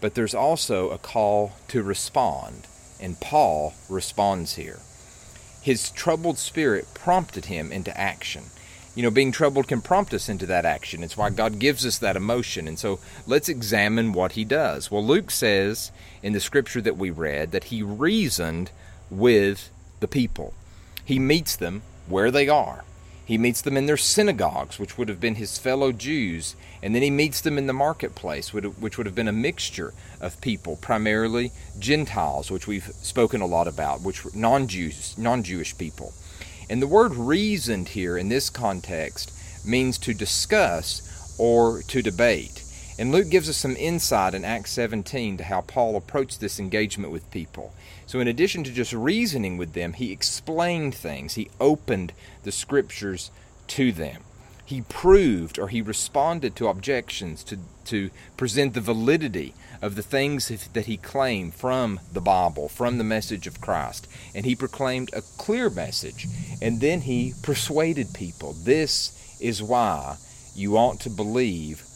but 0.00 0.14
there's 0.14 0.34
also 0.34 0.90
a 0.90 0.98
call 0.98 1.52
to 1.68 1.82
respond, 1.82 2.66
and 3.00 3.20
Paul 3.20 3.74
responds 3.88 4.56
here. 4.56 4.80
His 5.62 5.90
troubled 5.90 6.38
spirit 6.38 6.86
prompted 6.94 7.46
him 7.46 7.72
into 7.72 7.98
action. 7.98 8.44
You 8.94 9.04
know, 9.04 9.10
being 9.10 9.30
troubled 9.30 9.68
can 9.68 9.82
prompt 9.82 10.12
us 10.12 10.28
into 10.28 10.46
that 10.46 10.64
action. 10.64 11.02
It's 11.02 11.16
why 11.16 11.30
God 11.30 11.58
gives 11.58 11.86
us 11.86 11.98
that 11.98 12.16
emotion. 12.16 12.66
And 12.66 12.78
so 12.78 12.98
let's 13.26 13.48
examine 13.48 14.12
what 14.12 14.32
he 14.32 14.44
does. 14.44 14.90
Well, 14.90 15.04
Luke 15.04 15.30
says 15.30 15.92
in 16.22 16.32
the 16.32 16.40
scripture 16.40 16.80
that 16.80 16.96
we 16.96 17.10
read 17.10 17.52
that 17.52 17.64
he 17.64 17.82
reasoned 17.82 18.70
with 19.10 19.70
the 20.00 20.08
people. 20.08 20.54
He 21.04 21.18
meets 21.18 21.56
them 21.56 21.82
where 22.08 22.30
they 22.30 22.48
are. 22.48 22.84
He 23.24 23.38
meets 23.38 23.62
them 23.62 23.76
in 23.76 23.86
their 23.86 23.96
synagogues, 23.96 24.78
which 24.78 24.98
would 24.98 25.08
have 25.08 25.20
been 25.20 25.36
his 25.36 25.56
fellow 25.56 25.92
Jews, 25.92 26.56
and 26.82 26.94
then 26.94 27.02
he 27.02 27.10
meets 27.10 27.40
them 27.40 27.58
in 27.58 27.68
the 27.68 27.72
marketplace, 27.72 28.52
which 28.52 28.98
would 28.98 29.06
have 29.06 29.14
been 29.14 29.28
a 29.28 29.32
mixture 29.32 29.94
of 30.20 30.40
people, 30.40 30.76
primarily 30.76 31.52
Gentiles, 31.78 32.50
which 32.50 32.66
we've 32.66 32.90
spoken 33.02 33.40
a 33.40 33.46
lot 33.46 33.68
about, 33.68 34.00
which 34.02 34.24
were 34.24 34.32
non-Jews, 34.34 35.16
non-Jewish 35.16 35.78
people. 35.78 36.12
And 36.68 36.82
the 36.82 36.88
word 36.88 37.14
reasoned 37.14 37.90
here 37.90 38.16
in 38.18 38.28
this 38.28 38.50
context 38.50 39.32
means 39.64 39.98
to 39.98 40.14
discuss 40.14 41.02
or 41.38 41.82
to 41.82 42.02
debate. 42.02 42.59
And 43.00 43.12
Luke 43.12 43.30
gives 43.30 43.48
us 43.48 43.56
some 43.56 43.76
insight 43.76 44.34
in 44.34 44.44
Acts 44.44 44.72
17 44.72 45.38
to 45.38 45.44
how 45.44 45.62
Paul 45.62 45.96
approached 45.96 46.38
this 46.38 46.60
engagement 46.60 47.10
with 47.10 47.30
people. 47.30 47.72
So, 48.04 48.20
in 48.20 48.28
addition 48.28 48.62
to 48.64 48.70
just 48.70 48.92
reasoning 48.92 49.56
with 49.56 49.72
them, 49.72 49.94
he 49.94 50.12
explained 50.12 50.94
things, 50.94 51.32
he 51.32 51.48
opened 51.58 52.12
the 52.42 52.52
scriptures 52.52 53.30
to 53.68 53.90
them. 53.90 54.24
He 54.66 54.82
proved 54.82 55.58
or 55.58 55.68
he 55.68 55.80
responded 55.80 56.54
to 56.56 56.68
objections 56.68 57.42
to, 57.44 57.58
to 57.86 58.10
present 58.36 58.74
the 58.74 58.82
validity 58.82 59.54
of 59.80 59.94
the 59.94 60.02
things 60.02 60.48
that 60.74 60.84
he 60.84 60.98
claimed 60.98 61.54
from 61.54 62.00
the 62.12 62.20
Bible, 62.20 62.68
from 62.68 62.98
the 62.98 63.02
message 63.02 63.46
of 63.46 63.62
Christ. 63.62 64.08
And 64.34 64.44
he 64.44 64.54
proclaimed 64.54 65.08
a 65.14 65.22
clear 65.22 65.70
message. 65.70 66.26
And 66.60 66.82
then 66.82 67.00
he 67.00 67.32
persuaded 67.42 68.12
people 68.12 68.52
this 68.52 69.38
is 69.40 69.62
why 69.62 70.18
you 70.54 70.76
ought 70.76 71.00
to 71.00 71.10
believe 71.10 71.86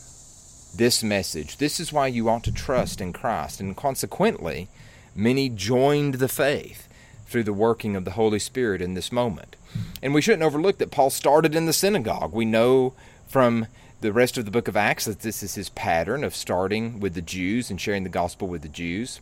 this 0.76 1.02
message. 1.02 1.58
This 1.58 1.80
is 1.80 1.92
why 1.92 2.06
you 2.06 2.28
ought 2.28 2.44
to 2.44 2.52
trust 2.52 3.00
in 3.00 3.12
Christ. 3.12 3.60
And 3.60 3.76
consequently, 3.76 4.68
Many 5.14 5.48
joined 5.48 6.14
the 6.14 6.28
faith 6.28 6.88
through 7.26 7.44
the 7.44 7.52
working 7.52 7.94
of 7.94 8.04
the 8.04 8.12
Holy 8.12 8.40
Spirit 8.40 8.82
in 8.82 8.94
this 8.94 9.12
moment. 9.12 9.54
And 10.02 10.12
we 10.12 10.20
shouldn't 10.20 10.42
overlook 10.42 10.78
that 10.78 10.90
Paul 10.90 11.10
started 11.10 11.54
in 11.54 11.66
the 11.66 11.72
synagogue. 11.72 12.32
We 12.32 12.44
know 12.44 12.94
from 13.28 13.66
the 14.00 14.12
rest 14.12 14.36
of 14.36 14.44
the 14.44 14.50
book 14.50 14.66
of 14.66 14.76
Acts 14.76 15.04
that 15.04 15.20
this 15.20 15.42
is 15.42 15.54
his 15.54 15.68
pattern 15.70 16.24
of 16.24 16.34
starting 16.34 16.98
with 16.98 17.14
the 17.14 17.22
Jews 17.22 17.70
and 17.70 17.80
sharing 17.80 18.02
the 18.02 18.10
gospel 18.10 18.48
with 18.48 18.62
the 18.62 18.68
Jews. 18.68 19.20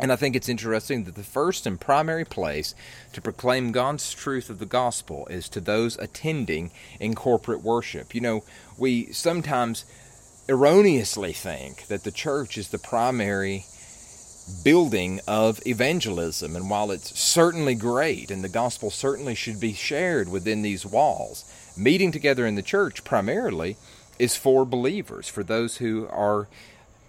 And 0.00 0.10
I 0.10 0.16
think 0.16 0.34
it's 0.34 0.48
interesting 0.48 1.04
that 1.04 1.14
the 1.14 1.22
first 1.22 1.64
and 1.64 1.80
primary 1.80 2.24
place 2.24 2.74
to 3.12 3.20
proclaim 3.20 3.70
God's 3.70 4.12
truth 4.12 4.50
of 4.50 4.58
the 4.58 4.66
gospel 4.66 5.26
is 5.28 5.48
to 5.50 5.60
those 5.60 5.96
attending 5.98 6.72
in 6.98 7.14
corporate 7.14 7.62
worship. 7.62 8.14
You 8.14 8.20
know, 8.20 8.44
we 8.76 9.12
sometimes 9.12 9.84
erroneously 10.50 11.32
think 11.32 11.86
that 11.86 12.02
the 12.02 12.10
church 12.10 12.58
is 12.58 12.68
the 12.68 12.78
primary 12.78 13.64
building 14.64 15.20
of 15.28 15.64
evangelism. 15.64 16.56
And 16.56 16.68
while 16.68 16.90
it's 16.90 17.18
certainly 17.18 17.76
great 17.76 18.32
and 18.32 18.42
the 18.42 18.48
gospel 18.48 18.90
certainly 18.90 19.36
should 19.36 19.60
be 19.60 19.72
shared 19.72 20.28
within 20.28 20.62
these 20.62 20.84
walls, 20.84 21.44
meeting 21.78 22.10
together 22.10 22.46
in 22.46 22.56
the 22.56 22.62
church 22.62 23.04
primarily 23.04 23.76
is 24.18 24.36
for 24.36 24.64
believers, 24.64 25.28
for 25.28 25.44
those 25.44 25.76
who 25.76 26.08
are 26.08 26.48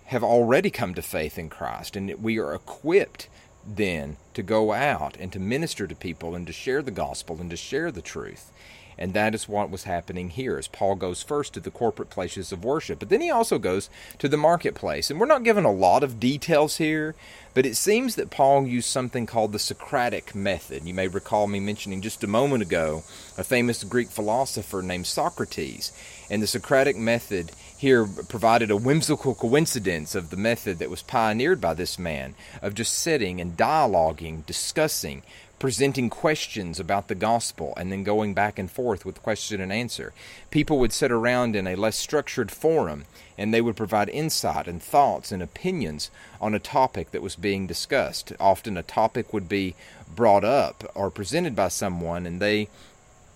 have 0.05 0.23
already 0.23 0.69
come 0.69 0.93
to 0.93 1.01
faith 1.01 1.39
in 1.39 1.49
Christ, 1.49 1.95
and 1.95 2.13
we 2.21 2.37
are 2.37 2.53
equipped 2.53 3.27
then 3.65 4.17
to 4.33 4.43
go 4.43 4.73
out 4.73 5.15
and 5.17 5.31
to 5.31 5.39
minister 5.39 5.87
to 5.87 5.95
people 5.95 6.35
and 6.35 6.45
to 6.45 6.53
share 6.53 6.81
the 6.81 6.91
gospel 6.91 7.39
and 7.39 7.49
to 7.49 7.55
share 7.55 7.91
the 7.91 8.01
truth. 8.01 8.51
And 9.01 9.15
that 9.15 9.33
is 9.33 9.49
what 9.49 9.71
was 9.71 9.85
happening 9.85 10.29
here 10.29 10.59
as 10.59 10.67
Paul 10.67 10.93
goes 10.93 11.23
first 11.23 11.55
to 11.55 11.59
the 11.59 11.71
corporate 11.71 12.11
places 12.11 12.51
of 12.51 12.63
worship. 12.63 12.99
But 12.99 13.09
then 13.09 13.19
he 13.19 13.31
also 13.31 13.57
goes 13.57 13.89
to 14.19 14.29
the 14.29 14.37
marketplace. 14.37 15.09
And 15.09 15.19
we're 15.19 15.25
not 15.25 15.43
given 15.43 15.65
a 15.65 15.71
lot 15.71 16.03
of 16.03 16.19
details 16.19 16.77
here, 16.77 17.15
but 17.55 17.65
it 17.65 17.75
seems 17.75 18.13
that 18.13 18.29
Paul 18.29 18.67
used 18.67 18.87
something 18.87 19.25
called 19.25 19.53
the 19.53 19.59
Socratic 19.59 20.35
method. 20.35 20.85
You 20.85 20.93
may 20.93 21.07
recall 21.07 21.47
me 21.47 21.59
mentioning 21.59 22.01
just 22.01 22.23
a 22.23 22.27
moment 22.27 22.61
ago 22.61 23.03
a 23.39 23.43
famous 23.43 23.83
Greek 23.83 24.09
philosopher 24.09 24.83
named 24.83 25.07
Socrates. 25.07 25.91
And 26.29 26.39
the 26.39 26.47
Socratic 26.47 26.95
method 26.95 27.53
here 27.75 28.05
provided 28.05 28.69
a 28.69 28.77
whimsical 28.77 29.33
coincidence 29.33 30.13
of 30.13 30.29
the 30.29 30.37
method 30.37 30.77
that 30.77 30.91
was 30.91 31.01
pioneered 31.01 31.59
by 31.59 31.73
this 31.73 31.97
man 31.97 32.35
of 32.61 32.75
just 32.75 32.93
sitting 32.93 33.41
and 33.41 33.57
dialoguing, 33.57 34.45
discussing, 34.45 35.23
presenting 35.61 36.09
questions 36.09 36.79
about 36.79 37.07
the 37.07 37.13
gospel 37.13 37.71
and 37.77 37.91
then 37.91 38.03
going 38.03 38.33
back 38.33 38.57
and 38.57 38.71
forth 38.71 39.05
with 39.05 39.21
question 39.21 39.61
and 39.61 39.71
answer. 39.71 40.11
People 40.49 40.79
would 40.79 40.91
sit 40.91 41.11
around 41.11 41.55
in 41.55 41.67
a 41.67 41.75
less 41.75 41.95
structured 41.95 42.49
forum 42.49 43.05
and 43.37 43.53
they 43.53 43.61
would 43.61 43.75
provide 43.75 44.09
insight 44.09 44.67
and 44.67 44.81
thoughts 44.81 45.31
and 45.31 45.43
opinions 45.43 46.09
on 46.41 46.55
a 46.55 46.59
topic 46.59 47.11
that 47.11 47.21
was 47.21 47.35
being 47.35 47.67
discussed. 47.67 48.33
Often 48.39 48.75
a 48.75 48.81
topic 48.81 49.33
would 49.33 49.47
be 49.47 49.75
brought 50.15 50.43
up 50.43 50.91
or 50.95 51.11
presented 51.11 51.55
by 51.55 51.67
someone 51.67 52.25
and 52.25 52.39
they 52.39 52.67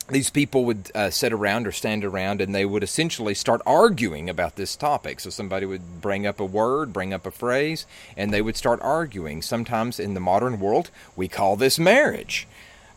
these 0.07 0.29
people 0.29 0.65
would 0.65 0.91
uh, 0.93 1.09
sit 1.09 1.33
around 1.33 1.65
or 1.65 1.71
stand 1.71 2.05
around 2.05 2.39
and 2.39 2.53
they 2.53 2.65
would 2.65 2.83
essentially 2.83 3.33
start 3.33 3.61
arguing 3.65 4.29
about 4.29 4.55
this 4.55 4.75
topic. 4.75 5.19
So 5.19 5.29
somebody 5.29 5.65
would 5.65 6.01
bring 6.01 6.27
up 6.27 6.39
a 6.39 6.45
word, 6.45 6.93
bring 6.93 7.13
up 7.13 7.25
a 7.25 7.31
phrase, 7.31 7.87
and 8.15 8.31
they 8.31 8.41
would 8.41 8.55
start 8.55 8.79
arguing. 8.81 9.41
Sometimes 9.41 9.99
in 9.99 10.13
the 10.13 10.19
modern 10.19 10.59
world, 10.59 10.91
we 11.15 11.27
call 11.27 11.55
this 11.55 11.79
marriage. 11.79 12.47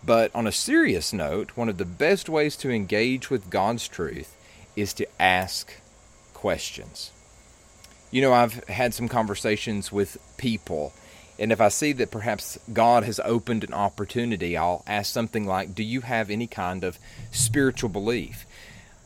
But 0.04 0.34
on 0.34 0.46
a 0.46 0.52
serious 0.52 1.12
note, 1.12 1.56
one 1.56 1.68
of 1.68 1.78
the 1.78 1.84
best 1.84 2.28
ways 2.28 2.56
to 2.56 2.70
engage 2.70 3.30
with 3.30 3.50
God's 3.50 3.88
truth 3.88 4.36
is 4.76 4.92
to 4.94 5.06
ask 5.20 5.80
questions. 6.34 7.10
You 8.10 8.22
know, 8.22 8.32
I've 8.32 8.64
had 8.68 8.94
some 8.94 9.08
conversations 9.08 9.90
with 9.90 10.18
people 10.36 10.92
and 11.38 11.52
if 11.52 11.60
I 11.60 11.68
see 11.68 11.92
that 11.92 12.10
perhaps 12.10 12.58
God 12.72 13.04
has 13.04 13.20
opened 13.20 13.64
an 13.64 13.72
opportunity, 13.72 14.56
I'll 14.56 14.82
ask 14.86 15.12
something 15.12 15.46
like, 15.46 15.74
Do 15.74 15.82
you 15.82 16.00
have 16.02 16.30
any 16.30 16.46
kind 16.46 16.82
of 16.84 16.98
spiritual 17.30 17.90
belief? 17.90 18.44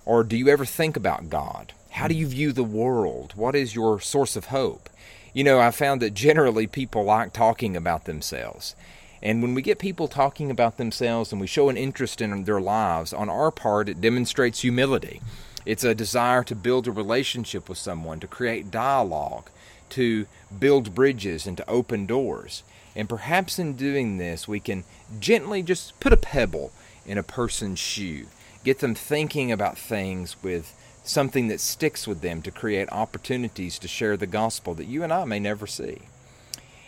Or 0.05 0.25
do 0.25 0.37
you 0.37 0.49
ever 0.49 0.65
think 0.65 0.97
about 0.97 1.31
God? 1.31 1.73
How 1.91 2.09
do 2.09 2.15
you 2.15 2.27
view 2.27 2.53
the 2.53 2.65
world? 2.65 3.35
What 3.37 3.55
is 3.55 3.75
your 3.75 4.01
source 4.01 4.35
of 4.35 4.47
hope? 4.47 4.89
You 5.35 5.45
know, 5.45 5.61
I 5.61 5.71
found 5.71 6.01
that 6.03 6.15
generally 6.15 6.67
people 6.67 7.05
like 7.05 7.33
talking 7.33 7.77
about 7.77 8.05
themselves. 8.05 8.75
And 9.23 9.41
when 9.41 9.55
we 9.55 9.63
get 9.63 9.79
people 9.79 10.09
talking 10.09 10.51
about 10.51 10.79
themselves 10.79 11.31
and 11.31 11.41
we 11.41 11.47
show 11.47 11.69
an 11.69 11.77
interest 11.77 12.21
in 12.21 12.45
their 12.45 12.61
lives, 12.61 13.13
on 13.13 13.29
our 13.29 13.51
part, 13.51 13.89
it 13.89 14.01
demonstrates 14.01 14.61
humility. 14.61 15.21
It's 15.65 15.85
a 15.85 15.95
desire 15.95 16.43
to 16.45 16.57
build 16.57 16.89
a 16.89 16.93
relationship 16.93 17.69
with 17.69 17.79
someone, 17.79 18.19
to 18.21 18.27
create 18.27 18.71
dialogue, 18.71 19.49
to 19.91 20.27
build 20.59 20.95
bridges 20.95 21.47
and 21.47 21.57
to 21.57 21.71
open 21.71 22.07
doors. 22.07 22.63
And 22.95 23.09
perhaps 23.09 23.59
in 23.59 23.75
doing 23.75 24.19
this, 24.19 24.47
we 24.47 24.61
can 24.61 24.85
gently 25.19 25.63
just 25.63 25.99
put 26.01 26.13
a 26.13 26.17
pebble 26.17 26.73
in 27.07 27.19
a 27.19 27.23
person's 27.23 27.79
shoe, 27.79 28.27
get 28.65 28.81
them 28.81 28.95
thinking 28.95 29.51
about 29.51 29.79
things 29.79 30.37
with 30.43 30.75
something 31.05 31.49
that 31.49 31.61
sticks 31.61 32.07
with 32.07 32.21
them 32.21 32.43
to 32.43 32.51
create 32.51 32.89
opportunities 32.93 33.79
to 33.79 33.89
share 33.89 34.17
the 34.17 34.27
gospel 34.27 34.75
that 34.75 34.87
you 34.87 35.03
and 35.03 35.13
I 35.13 35.25
may 35.25 35.41
never 35.41 35.67
see. 35.67 36.03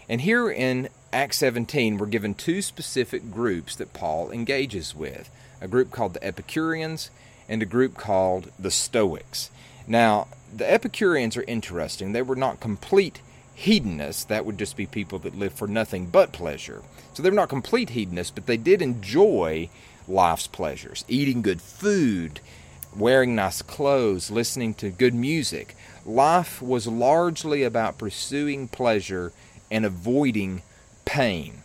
And 0.09 0.20
here 0.20 0.50
in 0.50 0.88
Acts 1.12 1.38
17, 1.38 1.96
we're 1.96 2.07
given 2.07 2.35
two 2.35 2.62
specific 2.62 3.33
groups 3.33 3.74
that 3.77 3.92
Paul 3.92 4.31
engages 4.31 4.94
with 4.94 5.31
a 5.61 5.68
group 5.68 5.90
called 5.90 6.14
the 6.14 6.24
Epicureans 6.24 7.11
and 7.48 7.62
a 7.62 7.66
group 7.66 7.96
called 7.96 8.50
the 8.59 8.70
Stoics. 8.70 9.50
Now, 9.87 10.29
the 10.55 10.70
Epicureans 10.70 11.37
are 11.37 11.44
interesting. 11.44 12.12
They 12.12 12.22
were 12.22 12.37
not 12.37 12.61
complete 12.61 13.20
hedonists. 13.54 14.24
That 14.24 14.44
would 14.44 14.58
just 14.58 14.76
be 14.76 14.86
people 14.86 15.18
that 15.20 15.38
live 15.38 15.52
for 15.52 15.68
nothing 15.68 16.06
but 16.06 16.32
pleasure. 16.32 16.82
So 17.14 17.22
they're 17.22 17.32
not 17.32 17.48
complete 17.48 17.90
hedonists, 17.90 18.32
but 18.34 18.46
they 18.46 18.56
did 18.56 18.82
enjoy 18.82 19.70
life's 20.06 20.46
pleasures 20.46 21.04
eating 21.08 21.40
good 21.40 21.62
food, 21.62 22.40
wearing 22.96 23.34
nice 23.34 23.62
clothes, 23.62 24.30
listening 24.30 24.74
to 24.74 24.90
good 24.90 25.14
music. 25.14 25.76
Life 26.04 26.60
was 26.60 26.86
largely 26.86 27.62
about 27.62 27.98
pursuing 27.98 28.68
pleasure 28.68 29.32
and 29.70 29.86
avoiding 29.86 30.62
pain. 31.04 31.64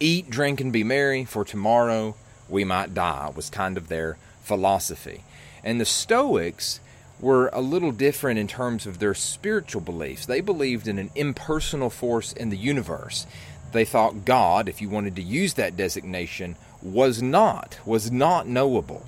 Eat, 0.00 0.30
drink, 0.30 0.60
and 0.60 0.72
be 0.72 0.82
merry, 0.82 1.24
for 1.24 1.44
tomorrow 1.44 2.16
we 2.48 2.64
might 2.64 2.94
die, 2.94 3.30
was 3.34 3.50
kind 3.50 3.76
of 3.76 3.88
their 3.88 4.16
philosophy. 4.42 5.22
And 5.62 5.80
the 5.80 5.84
Stoics 5.84 6.80
were 7.20 7.50
a 7.52 7.60
little 7.60 7.92
different 7.92 8.38
in 8.38 8.48
terms 8.48 8.86
of 8.86 8.98
their 8.98 9.14
spiritual 9.14 9.80
beliefs. 9.80 10.26
They 10.26 10.40
believed 10.40 10.88
in 10.88 10.98
an 10.98 11.10
impersonal 11.14 11.90
force 11.90 12.32
in 12.32 12.50
the 12.50 12.56
universe. 12.56 13.26
They 13.72 13.84
thought 13.84 14.24
God, 14.24 14.68
if 14.68 14.80
you 14.80 14.88
wanted 14.88 15.16
to 15.16 15.22
use 15.22 15.54
that 15.54 15.76
designation, 15.76 16.56
was 16.82 17.22
not, 17.22 17.78
was 17.84 18.10
not 18.10 18.48
knowable, 18.48 19.06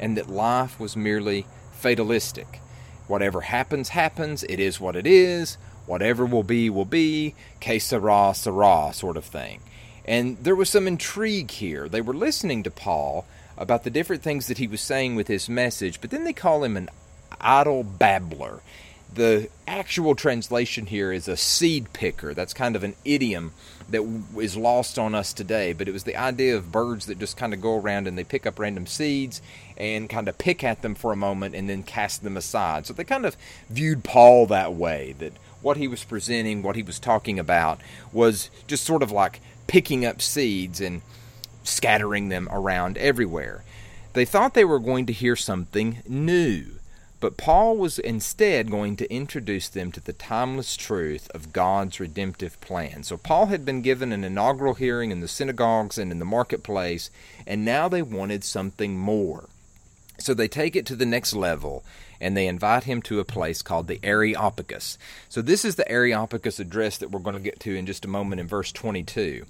and 0.00 0.16
that 0.16 0.28
life 0.28 0.78
was 0.80 0.96
merely 0.96 1.46
fatalistic. 1.72 2.60
Whatever 3.06 3.40
happens, 3.40 3.90
happens. 3.90 4.44
It 4.44 4.60
is 4.60 4.80
what 4.80 4.96
it 4.96 5.06
is. 5.06 5.56
Whatever 5.86 6.26
will 6.26 6.42
be, 6.42 6.68
will 6.68 6.84
be. 6.84 7.34
Que 7.60 7.80
sera, 7.80 8.34
sera, 8.34 8.92
sort 8.92 9.16
of 9.16 9.24
thing. 9.24 9.62
And 10.04 10.36
there 10.38 10.54
was 10.54 10.68
some 10.68 10.86
intrigue 10.86 11.50
here. 11.50 11.88
They 11.88 12.00
were 12.02 12.14
listening 12.14 12.62
to 12.64 12.70
Paul 12.70 13.26
about 13.56 13.84
the 13.84 13.90
different 13.90 14.22
things 14.22 14.46
that 14.46 14.58
he 14.58 14.66
was 14.66 14.80
saying 14.80 15.16
with 15.16 15.28
his 15.28 15.48
message, 15.48 16.00
but 16.00 16.10
then 16.10 16.24
they 16.24 16.32
call 16.32 16.62
him 16.64 16.76
an 16.76 16.88
idle 17.40 17.82
babbler. 17.82 18.60
The 19.12 19.48
actual 19.66 20.14
translation 20.14 20.86
here 20.86 21.12
is 21.12 21.28
a 21.28 21.36
seed 21.36 21.92
picker. 21.92 22.34
That's 22.34 22.54
kind 22.54 22.76
of 22.76 22.84
an 22.84 22.94
idiom 23.04 23.52
that 23.88 24.02
is 24.36 24.56
lost 24.56 24.98
on 24.98 25.14
us 25.14 25.32
today, 25.32 25.72
but 25.72 25.88
it 25.88 25.92
was 25.92 26.04
the 26.04 26.16
idea 26.16 26.56
of 26.56 26.70
birds 26.70 27.06
that 27.06 27.18
just 27.18 27.36
kind 27.36 27.54
of 27.54 27.60
go 27.60 27.78
around 27.78 28.06
and 28.06 28.18
they 28.18 28.24
pick 28.24 28.46
up 28.46 28.58
random 28.58 28.86
seeds 28.86 29.40
and 29.78 30.10
kind 30.10 30.28
of 30.28 30.36
pick 30.36 30.62
at 30.62 30.82
them 30.82 30.94
for 30.94 31.10
a 31.10 31.16
moment 31.16 31.54
and 31.54 31.68
then 31.70 31.82
cast 31.82 32.22
them 32.22 32.36
aside. 32.36 32.86
So 32.86 32.92
they 32.92 33.04
kind 33.04 33.24
of 33.24 33.36
viewed 33.70 34.04
Paul 34.04 34.46
that 34.46 34.74
way, 34.74 35.14
that 35.18 35.32
what 35.62 35.78
he 35.78 35.88
was 35.88 36.04
presenting, 36.04 36.62
what 36.62 36.76
he 36.76 36.82
was 36.82 36.98
talking 36.98 37.38
about, 37.38 37.80
was 38.12 38.50
just 38.66 38.84
sort 38.84 39.02
of 39.02 39.10
like 39.10 39.40
picking 39.66 40.04
up 40.04 40.20
seeds 40.20 40.80
and 40.80 41.00
scattering 41.64 42.28
them 42.28 42.48
around 42.50 42.98
everywhere. 42.98 43.64
They 44.12 44.24
thought 44.24 44.54
they 44.54 44.64
were 44.64 44.78
going 44.78 45.06
to 45.06 45.12
hear 45.12 45.36
something 45.36 46.02
new. 46.06 46.77
But 47.20 47.36
Paul 47.36 47.76
was 47.76 47.98
instead 47.98 48.70
going 48.70 48.94
to 48.96 49.12
introduce 49.12 49.68
them 49.68 49.90
to 49.92 50.00
the 50.00 50.12
timeless 50.12 50.76
truth 50.76 51.28
of 51.34 51.52
God's 51.52 51.98
redemptive 51.98 52.60
plan. 52.60 53.02
So 53.02 53.16
Paul 53.16 53.46
had 53.46 53.64
been 53.64 53.82
given 53.82 54.12
an 54.12 54.22
inaugural 54.22 54.74
hearing 54.74 55.10
in 55.10 55.20
the 55.20 55.26
synagogues 55.26 55.98
and 55.98 56.12
in 56.12 56.20
the 56.20 56.24
marketplace, 56.24 57.10
and 57.44 57.64
now 57.64 57.88
they 57.88 58.02
wanted 58.02 58.44
something 58.44 58.96
more. 58.96 59.48
So 60.18 60.32
they 60.32 60.48
take 60.48 60.76
it 60.76 60.86
to 60.86 60.96
the 60.96 61.06
next 61.06 61.32
level 61.32 61.84
and 62.20 62.36
they 62.36 62.48
invite 62.48 62.84
him 62.84 63.00
to 63.02 63.20
a 63.20 63.24
place 63.24 63.62
called 63.62 63.86
the 63.86 64.00
Areopagus. 64.02 64.98
So 65.28 65.40
this 65.40 65.64
is 65.64 65.76
the 65.76 65.88
Areopagus 65.90 66.58
address 66.58 66.98
that 66.98 67.10
we're 67.10 67.20
going 67.20 67.36
to 67.36 67.42
get 67.42 67.60
to 67.60 67.74
in 67.74 67.86
just 67.86 68.04
a 68.04 68.08
moment 68.08 68.40
in 68.40 68.48
verse 68.48 68.72
22. 68.72 69.44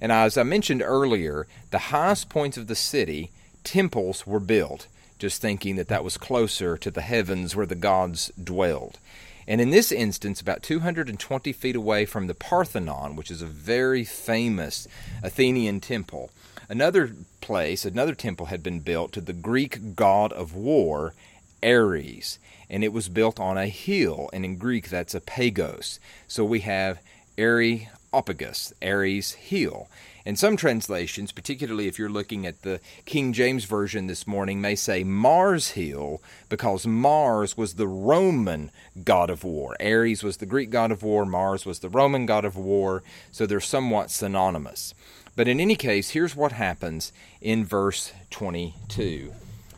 And 0.00 0.12
as 0.12 0.36
I 0.36 0.42
mentioned 0.42 0.82
earlier, 0.82 1.46
the 1.70 1.78
highest 1.78 2.28
points 2.28 2.58
of 2.58 2.66
the 2.66 2.74
city, 2.74 3.30
temples 3.64 4.26
were 4.26 4.40
built 4.40 4.86
just 5.20 5.40
thinking 5.40 5.76
that 5.76 5.88
that 5.88 6.02
was 6.02 6.16
closer 6.16 6.76
to 6.76 6.90
the 6.90 7.02
heavens 7.02 7.54
where 7.54 7.66
the 7.66 7.74
gods 7.76 8.32
dwelled. 8.42 8.98
And 9.46 9.60
in 9.60 9.70
this 9.70 9.92
instance, 9.92 10.40
about 10.40 10.62
220 10.62 11.52
feet 11.52 11.76
away 11.76 12.04
from 12.06 12.26
the 12.26 12.34
Parthenon, 12.34 13.16
which 13.16 13.30
is 13.30 13.42
a 13.42 13.46
very 13.46 14.04
famous 14.04 14.88
Athenian 15.22 15.80
temple, 15.80 16.30
another 16.68 17.12
place, 17.40 17.84
another 17.84 18.14
temple 18.14 18.46
had 18.46 18.62
been 18.62 18.80
built 18.80 19.12
to 19.12 19.20
the 19.20 19.32
Greek 19.32 19.94
god 19.94 20.32
of 20.32 20.54
war, 20.54 21.14
Ares. 21.62 22.38
And 22.70 22.82
it 22.82 22.92
was 22.92 23.08
built 23.08 23.38
on 23.38 23.58
a 23.58 23.66
hill, 23.66 24.30
and 24.32 24.44
in 24.44 24.56
Greek 24.56 24.88
that's 24.88 25.14
a 25.14 25.20
pagos. 25.20 26.00
So 26.28 26.44
we 26.44 26.60
have 26.60 27.00
Areopagus 27.36 27.99
Areopagus, 28.12 28.72
Ares 28.82 29.32
Hill. 29.32 29.88
And 30.26 30.38
some 30.38 30.56
translations, 30.56 31.32
particularly 31.32 31.88
if 31.88 31.98
you're 31.98 32.10
looking 32.10 32.46
at 32.46 32.62
the 32.62 32.80
King 33.06 33.32
James 33.32 33.64
Version 33.64 34.06
this 34.06 34.26
morning, 34.26 34.60
may 34.60 34.74
say 34.74 35.02
Mars 35.02 35.70
Hill 35.70 36.20
because 36.48 36.86
Mars 36.86 37.56
was 37.56 37.74
the 37.74 37.86
Roman 37.86 38.70
god 39.02 39.30
of 39.30 39.44
war. 39.44 39.76
Ares 39.80 40.22
was 40.22 40.36
the 40.36 40.46
Greek 40.46 40.70
god 40.70 40.92
of 40.92 41.02
war, 41.02 41.24
Mars 41.24 41.64
was 41.64 41.78
the 41.78 41.88
Roman 41.88 42.26
god 42.26 42.44
of 42.44 42.56
war, 42.56 43.02
so 43.32 43.46
they're 43.46 43.60
somewhat 43.60 44.10
synonymous. 44.10 44.92
But 45.36 45.48
in 45.48 45.58
any 45.58 45.76
case, 45.76 46.10
here's 46.10 46.36
what 46.36 46.52
happens 46.52 47.12
in 47.40 47.64
verse 47.64 48.12
22 48.30 49.32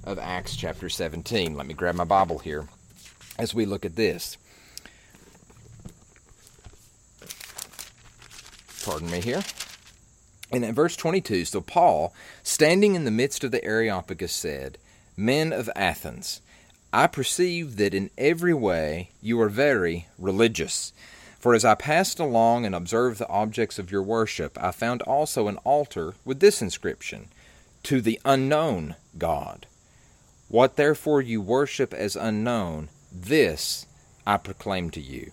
of 0.05 0.18
Acts 0.18 0.57
chapter 0.57 0.88
17. 0.88 1.55
Let 1.57 1.66
me 1.66 1.75
grab 1.75 1.95
my 1.95 2.05
Bible 2.05 2.40
here 2.40 2.66
as 3.38 3.55
we 3.55 3.64
look 3.64 3.85
at 3.85 3.95
this. 3.95 4.37
Pardon 8.85 9.11
me 9.11 9.21
here. 9.21 9.42
And 10.51 10.64
in 10.64 10.75
verse 10.75 10.97
22, 10.97 11.47
so 11.47 11.61
Paul, 11.61 12.12
standing 12.42 12.95
in 12.95 13.05
the 13.05 13.11
midst 13.11 13.42
of 13.42 13.51
the 13.51 13.64
Areopagus, 13.64 14.33
said, 14.33 14.77
Men 15.16 15.53
of 15.53 15.71
Athens, 15.75 16.42
I 16.92 17.07
perceive 17.07 17.77
that 17.77 17.95
in 17.95 18.11
every 18.18 18.53
way 18.53 19.11
you 19.23 19.40
are 19.40 19.49
very 19.49 20.09
religious. 20.18 20.92
For 21.38 21.55
as 21.55 21.64
I 21.64 21.75
passed 21.75 22.21
along 22.21 22.66
and 22.66 22.75
observed 22.75 23.18
the 23.18 23.29
objects 23.29 23.79
of 23.79 23.90
your 23.90 24.03
worship, 24.03 24.59
I 24.62 24.73
found 24.73 25.01
also 25.03 25.49
an 25.49 25.57
altar 25.59 26.14
with 26.25 26.40
this 26.40 26.61
inscription 26.61 27.29
To 27.85 28.01
the 28.01 28.21
unknown 28.25 28.97
God. 29.16 29.66
What 30.49 30.77
therefore 30.77 31.23
you 31.23 31.40
worship 31.40 31.95
as 31.95 32.14
unknown, 32.14 32.90
this 33.11 33.87
I 34.27 34.37
proclaim 34.37 34.90
to 34.90 35.01
you. 35.01 35.33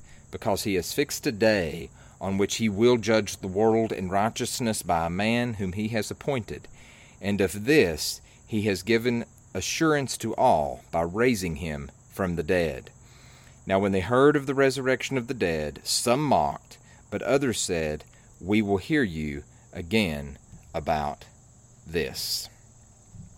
because 0.31 0.63
he 0.63 0.75
has 0.75 0.93
fixed 0.93 1.27
a 1.27 1.31
day 1.31 1.89
on 2.19 2.37
which 2.37 2.57
he 2.57 2.69
will 2.69 2.97
judge 2.97 3.37
the 3.37 3.47
world 3.47 3.91
in 3.91 4.09
righteousness 4.09 4.81
by 4.81 5.05
a 5.05 5.09
man 5.09 5.55
whom 5.55 5.73
he 5.73 5.89
has 5.89 6.09
appointed. 6.09 6.67
And 7.19 7.41
of 7.41 7.65
this 7.65 8.21
he 8.47 8.63
has 8.63 8.83
given 8.83 9.25
assurance 9.53 10.17
to 10.17 10.35
all 10.35 10.83
by 10.91 11.01
raising 11.01 11.57
him 11.57 11.91
from 12.11 12.35
the 12.35 12.43
dead. 12.43 12.89
Now, 13.65 13.79
when 13.79 13.91
they 13.91 14.01
heard 14.01 14.35
of 14.35 14.45
the 14.45 14.55
resurrection 14.55 15.17
of 15.17 15.27
the 15.27 15.33
dead, 15.33 15.81
some 15.83 16.23
mocked, 16.23 16.77
but 17.09 17.21
others 17.21 17.59
said, 17.59 18.03
We 18.39 18.61
will 18.61 18.77
hear 18.77 19.03
you 19.03 19.43
again 19.71 20.37
about 20.73 21.25
this. 21.85 22.49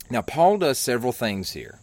Now, 0.09 0.21
Paul 0.21 0.57
does 0.57 0.77
several 0.77 1.11
things 1.11 1.51
here. 1.51 1.79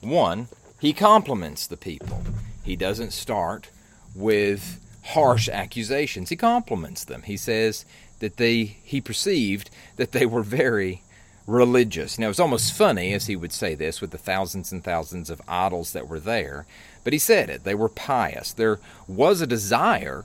One, 0.00 0.48
he 0.80 0.92
compliments 0.92 1.66
the 1.66 1.76
people. 1.76 2.22
He 2.62 2.76
doesn't 2.76 3.12
start 3.12 3.68
with 4.14 4.80
harsh 5.04 5.48
accusations. 5.48 6.28
He 6.28 6.36
compliments 6.36 7.04
them. 7.04 7.22
He 7.22 7.36
says 7.36 7.84
that 8.20 8.36
they 8.36 8.64
he 8.64 9.00
perceived 9.00 9.70
that 9.96 10.12
they 10.12 10.26
were 10.26 10.42
very 10.42 11.02
religious. 11.46 12.18
Now 12.18 12.28
it's 12.28 12.40
almost 12.40 12.72
funny 12.72 13.12
as 13.12 13.26
he 13.26 13.36
would 13.36 13.52
say 13.52 13.74
this 13.74 14.00
with 14.00 14.10
the 14.10 14.18
thousands 14.18 14.70
and 14.72 14.82
thousands 14.82 15.28
of 15.28 15.42
idols 15.48 15.92
that 15.92 16.08
were 16.08 16.20
there, 16.20 16.66
but 17.04 17.12
he 17.12 17.18
said 17.18 17.50
it. 17.50 17.64
They 17.64 17.74
were 17.74 17.88
pious. 17.88 18.52
There 18.52 18.78
was 19.08 19.40
a 19.40 19.46
desire 19.46 20.24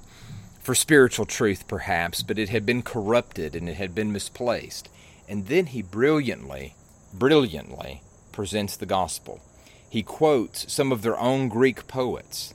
for 0.62 0.76
spiritual 0.76 1.26
truth 1.26 1.68
perhaps, 1.68 2.22
but 2.22 2.38
it 2.38 2.50
had 2.50 2.66
been 2.66 2.84
corrupted 2.84 3.56
and 3.56 3.68
it 3.68 3.78
had 3.78 3.96
been 3.96 4.12
misplaced. 4.12 4.90
And 5.28 5.48
then 5.48 5.68
he 5.68 5.82
brilliantly, 5.82 6.76
brilliantly 7.14 8.02
presents 8.32 8.78
the 8.78 8.86
gospel. 8.86 9.42
He 9.90 10.04
quotes 10.04 10.72
some 10.72 10.92
of 10.92 11.02
their 11.02 11.18
own 11.18 11.48
Greek 11.50 11.88
poets 11.88 12.54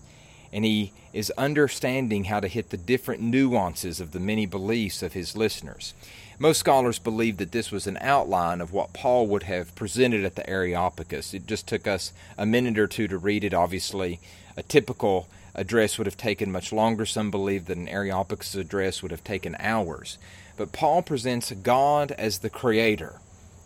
and 0.52 0.64
he 0.64 0.92
is 1.12 1.32
understanding 1.38 2.24
how 2.24 2.40
to 2.40 2.48
hit 2.48 2.70
the 2.70 2.76
different 2.76 3.22
nuances 3.22 4.00
of 4.00 4.12
the 4.12 4.20
many 4.20 4.46
beliefs 4.46 5.02
of 5.02 5.12
his 5.12 5.36
listeners. 5.36 5.94
Most 6.38 6.58
scholars 6.58 6.98
believe 6.98 7.36
that 7.36 7.52
this 7.52 7.70
was 7.70 7.86
an 7.86 7.98
outline 8.00 8.60
of 8.60 8.72
what 8.72 8.92
Paul 8.92 9.26
would 9.28 9.44
have 9.44 9.74
presented 9.74 10.24
at 10.24 10.34
the 10.34 10.48
Areopagus. 10.48 11.34
It 11.34 11.46
just 11.46 11.66
took 11.66 11.86
us 11.86 12.12
a 12.36 12.44
minute 12.46 12.78
or 12.78 12.86
two 12.86 13.06
to 13.08 13.18
read 13.18 13.44
it. 13.44 13.54
Obviously, 13.54 14.18
a 14.56 14.62
typical 14.62 15.28
address 15.54 15.98
would 15.98 16.06
have 16.06 16.16
taken 16.16 16.50
much 16.50 16.72
longer. 16.72 17.06
Some 17.06 17.30
believe 17.30 17.66
that 17.66 17.76
an 17.76 17.88
Areopagus 17.88 18.54
address 18.54 19.02
would 19.02 19.10
have 19.10 19.24
taken 19.24 19.56
hours. 19.58 20.18
But 20.56 20.72
Paul 20.72 21.02
presents 21.02 21.52
God 21.52 22.12
as 22.12 22.38
the 22.38 22.50
creator, 22.50 23.20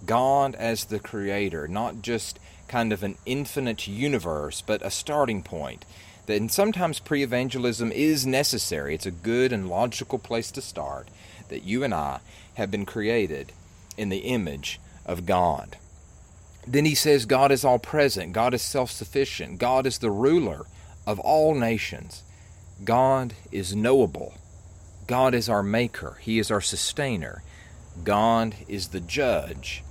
God 0.05 0.55
as 0.57 0.85
the 0.85 0.99
creator, 0.99 1.67
not 1.67 2.03
just 2.03 2.39
kind 2.69 2.93
of 2.93 3.03
an 3.03 3.17
infinite 3.25 3.87
universe, 3.87 4.61
but 4.61 4.85
a 4.85 4.91
starting 4.91 5.43
point 5.43 5.85
and 6.29 6.51
sometimes 6.51 6.99
pre 6.99 7.23
evangelism 7.23 7.93
is 7.93 8.27
necessary. 8.27 8.95
It's 8.95 9.07
a 9.07 9.11
good 9.11 9.53
and 9.53 9.69
logical 9.69 10.19
place 10.19 10.51
to 10.53 10.61
start 10.61 11.09
that 11.49 11.63
you 11.65 11.85
and 11.85 11.95
I 11.95 12.21
have 12.55 12.71
been 12.71 12.87
created 12.87 13.53
in 13.97 14.09
the 14.09 14.19
image 14.19 14.81
of 15.05 15.27
God. 15.27 15.77
Then 16.67 16.85
he 16.85 16.95
says 16.95 17.27
God 17.27 17.53
is 17.53 17.65
all 17.65 17.79
present, 17.79 18.33
God 18.33 18.53
is 18.53 18.63
self 18.63 18.91
sufficient, 18.91 19.59
God 19.59 19.87
is 19.87 19.99
the 19.99 20.11
ruler 20.11 20.67
of 21.07 21.21
all 21.21 21.55
nations, 21.55 22.23
God 22.85 23.35
is 23.53 23.77
knowable, 23.77 24.35
God 25.07 25.35
is 25.35 25.49
our 25.49 25.63
maker, 25.63 26.19
He 26.21 26.39
is 26.39 26.51
our 26.51 26.61
sustainer, 26.61 27.43
God 28.03 28.57
is 28.67 28.89
the 28.89 29.01
judge, 29.01 29.85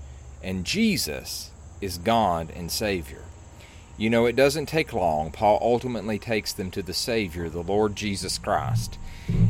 and 0.44 0.66
Jesus 0.66 1.52
is 1.80 1.98
God 1.98 2.52
and 2.54 2.70
Savior. 2.70 3.24
You 3.98 4.10
know, 4.10 4.26
it 4.26 4.36
doesn't 4.36 4.66
take 4.66 4.92
long. 4.92 5.32
Paul 5.32 5.58
ultimately 5.62 6.20
takes 6.20 6.52
them 6.52 6.70
to 6.72 6.82
the 6.82 6.94
Savior, 6.94 7.48
the 7.48 7.64
Lord 7.64 7.96
Jesus 7.96 8.38
Christ. 8.38 8.98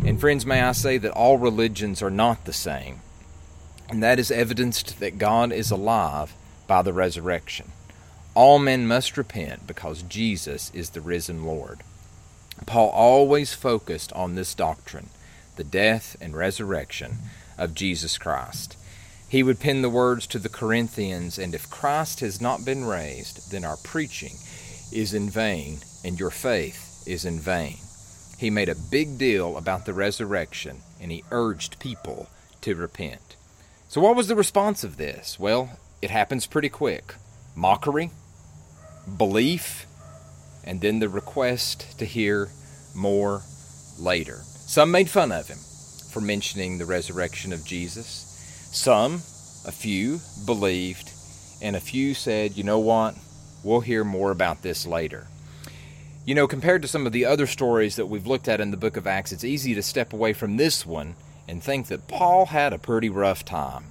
And, 0.05 0.19
friends, 0.19 0.45
may 0.45 0.61
I 0.61 0.71
say 0.71 0.97
that 0.99 1.11
all 1.11 1.37
religions 1.37 2.01
are 2.01 2.11
not 2.11 2.45
the 2.45 2.53
same. 2.53 3.01
And 3.89 4.03
that 4.03 4.19
is 4.19 4.31
evidenced 4.31 4.99
that 4.99 5.17
God 5.17 5.51
is 5.51 5.71
alive 5.71 6.33
by 6.67 6.81
the 6.81 6.93
resurrection. 6.93 7.71
All 8.35 8.59
men 8.59 8.87
must 8.87 9.17
repent 9.17 9.65
because 9.65 10.03
Jesus 10.03 10.71
is 10.73 10.91
the 10.91 11.01
risen 11.01 11.45
Lord. 11.45 11.81
Paul 12.65 12.89
always 12.89 13.53
focused 13.53 14.13
on 14.13 14.35
this 14.35 14.53
doctrine 14.53 15.09
the 15.55 15.63
death 15.63 16.17
and 16.19 16.35
resurrection 16.35 17.17
of 17.57 17.73
Jesus 17.73 18.17
Christ. 18.17 18.75
He 19.27 19.43
would 19.43 19.59
pen 19.59 19.81
the 19.81 19.89
words 19.89 20.27
to 20.27 20.39
the 20.39 20.49
Corinthians, 20.49 21.37
and 21.37 21.55
if 21.55 21.69
Christ 21.69 22.19
has 22.19 22.39
not 22.39 22.65
been 22.65 22.85
raised, 22.85 23.51
then 23.51 23.65
our 23.65 23.77
preaching 23.77 24.35
is 24.91 25.13
in 25.13 25.29
vain, 25.29 25.79
and 26.03 26.19
your 26.19 26.29
faith 26.29 27.03
is 27.07 27.25
in 27.25 27.39
vain. 27.39 27.77
He 28.37 28.49
made 28.49 28.69
a 28.69 28.75
big 28.75 29.17
deal 29.17 29.57
about 29.57 29.85
the 29.85 29.93
resurrection, 29.93 30.81
and 31.01 31.11
he 31.11 31.23
urged 31.31 31.79
people 31.79 32.29
to 32.61 32.75
repent. 32.75 33.35
So, 33.87 34.01
what 34.01 34.15
was 34.15 34.27
the 34.27 34.35
response 34.35 34.83
of 34.83 34.97
this? 34.97 35.39
Well, 35.39 35.79
it 36.01 36.11
happens 36.11 36.45
pretty 36.45 36.69
quick 36.69 37.15
mockery, 37.55 38.11
belief, 39.17 39.85
and 40.63 40.81
then 40.81 40.99
the 40.99 41.09
request 41.09 41.97
to 41.99 42.05
hear 42.05 42.49
more 42.93 43.43
later. 43.97 44.41
Some 44.43 44.91
made 44.91 45.09
fun 45.09 45.31
of 45.31 45.47
him 45.47 45.59
for 46.11 46.21
mentioning 46.21 46.77
the 46.77 46.85
resurrection 46.85 47.53
of 47.53 47.65
Jesus. 47.65 48.34
Some, 48.75 49.15
a 49.65 49.71
few, 49.71 50.19
believed, 50.45 51.09
and 51.61 51.77
a 51.77 51.79
few 51.79 52.13
said, 52.13 52.57
you 52.57 52.63
know 52.63 52.77
what? 52.77 53.15
We'll 53.63 53.79
hear 53.79 54.03
more 54.03 54.31
about 54.31 54.63
this 54.63 54.85
later. 54.85 55.27
You 56.25 56.35
know, 56.35 56.45
compared 56.45 56.81
to 56.81 56.87
some 56.89 57.07
of 57.07 57.13
the 57.13 57.23
other 57.23 57.47
stories 57.47 57.95
that 57.95 58.07
we've 58.07 58.27
looked 58.27 58.49
at 58.49 58.59
in 58.59 58.71
the 58.71 58.77
book 58.77 58.97
of 58.97 59.07
Acts, 59.07 59.31
it's 59.31 59.45
easy 59.45 59.73
to 59.75 59.81
step 59.81 60.11
away 60.11 60.33
from 60.33 60.57
this 60.57 60.85
one 60.85 61.15
and 61.47 61.63
think 61.63 61.87
that 61.87 62.09
Paul 62.09 62.47
had 62.47 62.73
a 62.73 62.77
pretty 62.77 63.09
rough 63.09 63.45
time. 63.45 63.85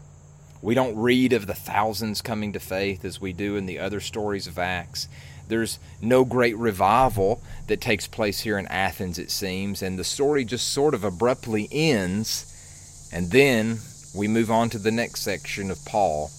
We 0.61 0.75
don't 0.75 0.97
read 0.97 1.33
of 1.33 1.47
the 1.47 1.55
thousands 1.55 2.21
coming 2.21 2.53
to 2.53 2.61
faith 2.61 3.07
as 3.07 3.21
we 3.21 3.33
do 3.33 3.57
in 3.57 3.65
the 3.65 3.79
other 3.79 4.01
stories 4.01 4.47
of 4.47 4.59
Acts. 4.59 5.09
There's 5.49 5.79
no 6.03 6.27
great 6.27 6.59
revival 6.59 7.43
that 7.69 7.81
takes 7.81 8.07
place 8.07 8.41
here 8.41 8.59
in 8.59 8.67
Athens, 8.69 9.19
it 9.19 9.31
seems, 9.31 9.83
and 9.83 9.99
the 9.99 10.05
story 10.05 10.45
just 10.45 10.71
sort 10.71 10.93
of 10.93 11.05
abruptly 11.05 11.69
ends, 11.73 13.09
and 13.13 13.31
then 13.31 13.79
we 14.15 14.29
move 14.29 14.51
on 14.51 14.71
to 14.71 14.79
the 14.79 14.93
next 14.93 15.23
section 15.23 15.71
of 15.71 15.85
Paul 15.85 16.31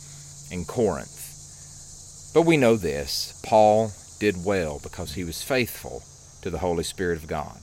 in 0.50 0.66
Corinth. 0.66 2.32
But 2.34 2.44
we 2.44 2.58
know 2.58 2.76
this 2.76 3.42
Paul 3.46 3.92
did 4.20 4.46
well 4.46 4.80
because 4.82 5.14
he 5.14 5.24
was 5.24 5.44
faithful 5.44 6.04
to 6.42 6.50
the 6.50 6.60
Holy 6.60 6.84
Spirit 6.84 7.18
of 7.18 7.28
God. 7.28 7.60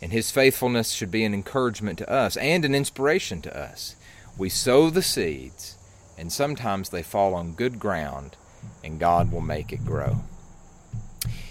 And 0.00 0.12
his 0.12 0.30
faithfulness 0.30 0.92
should 0.92 1.10
be 1.10 1.24
an 1.24 1.34
encouragement 1.34 1.98
to 1.98 2.10
us 2.10 2.36
and 2.36 2.64
an 2.64 2.74
inspiration 2.74 3.42
to 3.42 3.58
us. 3.58 3.96
We 4.36 4.48
sow 4.48 4.90
the 4.90 5.02
seeds, 5.02 5.76
and 6.16 6.32
sometimes 6.32 6.90
they 6.90 7.02
fall 7.02 7.34
on 7.34 7.54
good 7.54 7.80
ground, 7.80 8.36
and 8.84 9.00
God 9.00 9.32
will 9.32 9.40
make 9.40 9.72
it 9.72 9.84
grow. 9.84 10.18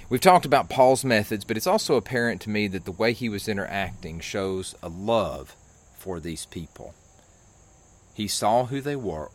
We've 0.10 0.22
talked 0.22 0.46
about 0.46 0.70
Paul's 0.70 1.04
methods, 1.04 1.44
but 1.44 1.58
it's 1.58 1.68
also 1.68 1.96
apparent 1.96 2.40
to 2.44 2.50
me 2.50 2.68
that 2.68 2.86
the 2.86 2.94
way 2.94 3.12
he 3.12 3.28
was 3.28 3.50
interacting 3.50 4.22
shows 4.22 4.74
a 4.82 4.88
love 4.88 5.54
for 5.98 6.22
these 6.22 6.46
people. 6.46 6.94
He 8.18 8.28
saw 8.28 8.66
who 8.66 8.82
they 8.82 8.96
were, 8.96 9.30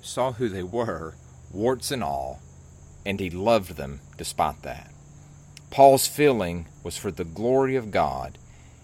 saw 0.00 0.32
who 0.32 0.48
they 0.48 0.64
were, 0.64 1.14
warts 1.52 1.92
and 1.92 2.02
all, 2.02 2.40
and 3.06 3.20
he 3.20 3.30
loved 3.30 3.76
them 3.76 4.00
despite 4.18 4.62
that. 4.62 4.90
Paul's 5.70 6.08
feeling 6.08 6.66
was 6.82 6.96
for 6.96 7.12
the 7.12 7.22
glory 7.22 7.76
of 7.76 7.92
God, 7.92 8.36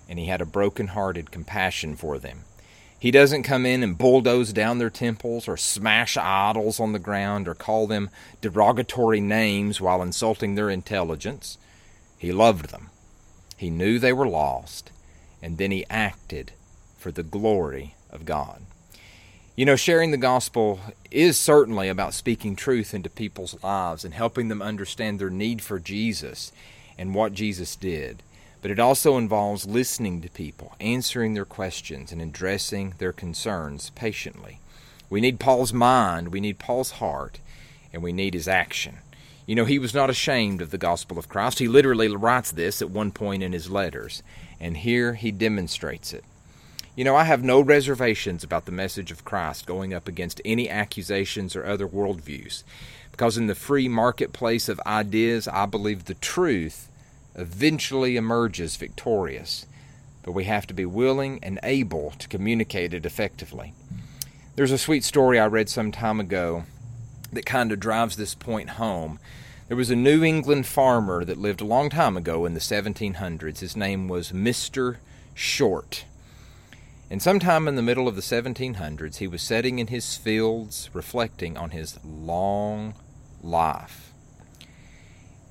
and 0.09 0.21
he 0.21 0.27
had 0.27 0.41
a 0.41 0.47
broken-hearted 0.47 1.33
compassion 1.33 1.97
for 1.97 2.21
them. 2.21 2.45
He 3.01 3.11
doesn't 3.11 3.43
come 3.43 3.67
in 3.67 3.83
and 3.83 3.99
bulldoze 3.99 4.53
down 4.53 4.79
their 4.79 4.91
temples 4.91 5.49
or 5.49 5.57
smash 5.57 6.17
idols 6.17 6.79
on 6.79 6.93
the 6.93 7.01
ground 7.01 7.49
or 7.49 7.57
call 7.57 7.89
them 7.89 8.11
derogatory 8.41 9.21
names 9.21 9.81
while 9.81 10.03
insulting 10.03 10.55
their 10.55 10.71
intelligence. 10.71 11.59
He 12.17 12.31
loved 12.31 12.71
them. 12.71 12.91
He 13.57 13.71
knew 13.71 13.99
they 13.99 14.13
were 14.13 14.29
lost, 14.29 14.93
and 15.43 15.59
then 15.59 15.73
he 15.73 15.85
acted 15.91 16.53
for 16.97 17.11
the 17.11 17.25
glory 17.25 17.97
of 18.09 18.25
God. 18.25 18.63
You 19.57 19.65
know, 19.65 19.77
sharing 19.77 20.11
the 20.11 20.19
gospel 20.19 20.79
is 21.11 21.39
certainly 21.39 21.89
about 21.89 22.15
speaking 22.15 22.55
truth 22.57 22.95
into 22.95 23.09
people's 23.09 23.61
lives 23.63 24.05
and 24.05 24.15
helping 24.15 24.49
them 24.49 24.63
understand 24.63 25.19
their 25.19 25.31
need 25.31 25.63
for 25.63 25.79
Jesus 25.79 26.53
and 26.99 27.15
what 27.15 27.33
Jesus 27.33 27.75
did 27.75 28.23
but 28.67 28.73
it 28.73 28.81
also 28.81 29.17
involves 29.17 29.65
listening 29.65 30.21
to 30.21 30.29
people, 30.29 30.75
answering 30.81 31.35
their 31.35 31.45
questions, 31.45 32.11
and 32.11 32.21
addressing 32.21 32.95
their 32.99 33.13
concerns 33.13 33.91
patiently. 33.91 34.59
We 35.09 35.21
need 35.21 35.39
Paul's 35.39 35.73
mind, 35.73 36.33
we 36.33 36.41
need 36.41 36.59
Paul's 36.59 36.91
heart, 36.91 37.39
and 37.93 38.03
we 38.03 38.13
need 38.13 38.35
his 38.35 38.49
action. 38.49 38.99
You 39.47 39.55
know, 39.55 39.67
he 39.67 39.79
was 39.79 39.95
not 39.95 40.11
ashamed 40.11 40.61
of 40.61 40.73
the 40.73 40.79
gospel 40.79 41.17
of 41.17 41.29
Christ. 41.29 41.61
He 41.61 41.69
literally 41.69 42.09
writes 42.09 42.51
this 42.51 42.83
at 42.83 42.91
one 42.91 43.13
point 43.13 43.45
in 43.45 43.53
his 43.53 43.71
letters, 43.71 44.25
and 44.59 44.79
here 44.79 45.15
he 45.15 45.31
demonstrates 45.31 46.13
it. 46.13 46.25
You 46.97 47.05
know, 47.05 47.15
I 47.15 47.25
have 47.25 47.45
no 47.45 47.61
reservations 47.61 48.43
about 48.43 48.65
the 48.65 48.73
message 48.73 49.11
of 49.11 49.23
Christ 49.23 49.67
going 49.67 49.93
up 49.93 50.09
against 50.09 50.41
any 50.47 50.71
accusations 50.71 51.55
or 51.55 51.67
other 51.67 51.87
worldviews, 51.87 52.63
because 53.13 53.37
in 53.37 53.49
the 53.49 53.55
free 53.55 53.87
marketplace 53.87 54.67
of 54.71 54.81
ideas, 54.87 55.47
I 55.47 55.67
believe 55.67 56.07
the 56.07 56.15
truth 56.15 56.89
eventually 57.35 58.17
emerges 58.17 58.77
victorious, 58.77 59.67
but 60.23 60.33
we 60.33 60.45
have 60.45 60.67
to 60.69 60.73
be 60.75 60.87
willing 60.87 61.39
and 61.43 61.61
able 61.63 62.15
to 62.19 62.29
communicate 62.29 62.95
it 62.95 63.05
effectively. 63.05 63.75
There's 64.55 64.73
a 64.73 64.79
sweet 64.79 65.05
story 65.05 65.39
I 65.39 65.49
read 65.49 65.69
some 65.69 65.93
time 65.93 66.19
ago 66.19 66.65
that 67.31 67.45
kind 67.45 67.73
of 67.73 67.79
drives 67.79 68.17
this 68.17 68.35
point 68.35 68.71
home. 68.71 69.19
There 69.69 69.77
was 69.77 69.91
a 69.91 69.97
New 69.97 70.25
England 70.25 70.65
farmer 70.65 71.27
that 71.27 71.37
lived 71.37 71.61
a 71.61 71.67
long 71.67 71.91
time 71.91 72.17
ago 72.17 72.47
in 72.47 72.55
the 72.55 72.61
1700s. 72.61 73.59
His 73.59 73.77
name 73.77 74.09
was 74.09 74.33
Mr. 74.33 74.97
Short. 75.35 76.07
And 77.09 77.23
sometime 77.23 77.69
in 77.69 77.77
the 77.77 77.83
middle 77.83 78.09
of 78.09 78.17
the 78.17 78.21
1700s, 78.21 79.19
he 79.19 79.29
was 79.29 79.41
sitting 79.41 79.79
in 79.79 79.87
his 79.87 80.17
fields 80.17 80.91
reflecting 80.93 81.57
on 81.57 81.71
his 81.71 81.99
long 82.05 82.95
life. 83.43 84.13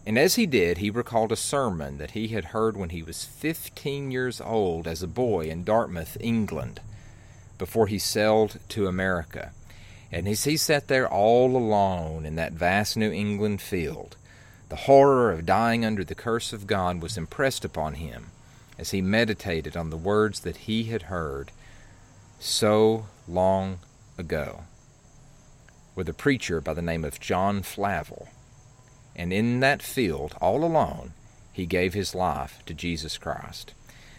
And 0.05 0.19
as 0.19 0.35
he 0.35 0.45
did, 0.45 0.79
he 0.79 0.89
recalled 0.89 1.31
a 1.31 1.37
sermon 1.37 1.97
that 1.97 2.11
he 2.11 2.27
had 2.27 2.45
heard 2.45 2.75
when 2.75 2.89
he 2.89 3.01
was 3.01 3.23
15 3.23 4.11
years 4.11 4.41
old 4.41 4.85
as 4.85 5.01
a 5.01 5.07
boy 5.07 5.45
in 5.45 5.63
Dartmouth, 5.63 6.17
England, 6.19 6.81
before 7.57 7.87
he 7.87 7.97
sailed 7.97 8.59
to 8.69 8.87
America. 8.87 9.51
And 10.11 10.27
as 10.27 10.43
he 10.43 10.57
sat 10.57 10.89
there 10.89 11.07
all 11.07 11.55
alone 11.55 12.25
in 12.25 12.35
that 12.35 12.51
vast 12.51 12.97
New 12.97 13.11
England 13.11 13.61
field, 13.61 14.17
the 14.67 14.75
horror 14.75 15.31
of 15.31 15.45
dying 15.45 15.85
under 15.85 16.03
the 16.03 16.15
curse 16.15 16.51
of 16.51 16.67
God 16.67 17.01
was 17.01 17.17
impressed 17.17 17.63
upon 17.63 17.95
him 17.95 18.31
as 18.77 18.91
he 18.91 19.01
meditated 19.01 19.77
on 19.77 19.89
the 19.89 19.97
words 19.97 20.41
that 20.41 20.57
he 20.57 20.85
had 20.85 21.03
heard 21.03 21.51
so 22.39 23.05
long 23.27 23.79
ago 24.17 24.63
with 25.95 26.09
a 26.09 26.13
preacher 26.13 26.59
by 26.59 26.73
the 26.73 26.81
name 26.81 27.05
of 27.05 27.19
John 27.19 27.61
Flavel 27.61 28.27
and 29.15 29.31
in 29.31 29.61
that 29.61 29.81
field, 29.81 30.35
all 30.41 30.63
alone, 30.63 31.13
he 31.53 31.65
gave 31.65 31.93
his 31.93 32.13
life 32.13 32.61
to 32.65 32.73
Jesus 32.73 33.17
Christ. 33.17 33.73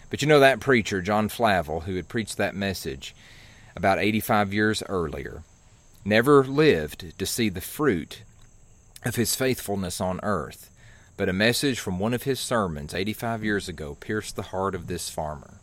But 0.08 0.22
you 0.22 0.28
know 0.28 0.40
that 0.40 0.60
preacher, 0.60 1.02
John 1.02 1.28
Flavel, 1.28 1.80
who 1.80 1.96
had 1.96 2.08
preached 2.08 2.38
that 2.38 2.54
message 2.54 3.14
about 3.74 3.98
85 3.98 4.54
years 4.54 4.82
earlier, 4.88 5.42
never 6.04 6.44
lived 6.44 7.18
to 7.18 7.26
see 7.26 7.48
the 7.48 7.60
fruit 7.60 8.22
of 9.04 9.16
his 9.16 9.36
faithfulness 9.36 10.00
on 10.00 10.20
earth. 10.22 10.70
But 11.16 11.29
a 11.31 11.33
message 11.33 11.81
from 11.81 11.98
one 11.98 12.12
of 12.12 12.24
his 12.24 12.38
sermons 12.38 12.94
85 12.94 13.42
years 13.42 13.68
ago 13.68 13.96
pierced 13.98 14.37
the 14.37 14.42
heart 14.42 14.74
of 14.74 14.87
this 14.87 15.09
farmer. 15.09 15.61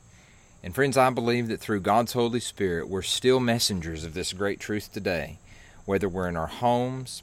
And 0.64 0.74
friends, 0.74 0.98
I 0.98 1.10
believe 1.12 1.48
that 1.50 1.60
through 1.60 1.82
God's 1.82 2.14
Holy 2.14 2.40
Spirit, 2.40 2.88
we're 2.90 3.04
still 3.04 3.40
messengers 3.40 4.04
of 4.04 4.14
this 4.14 4.34
great 4.34 4.60
truth 4.60 4.92
today, 4.92 5.38
whether 5.86 6.10
we're 6.10 6.30
in 6.30 6.38
our 6.38 6.48
homes, 6.48 7.22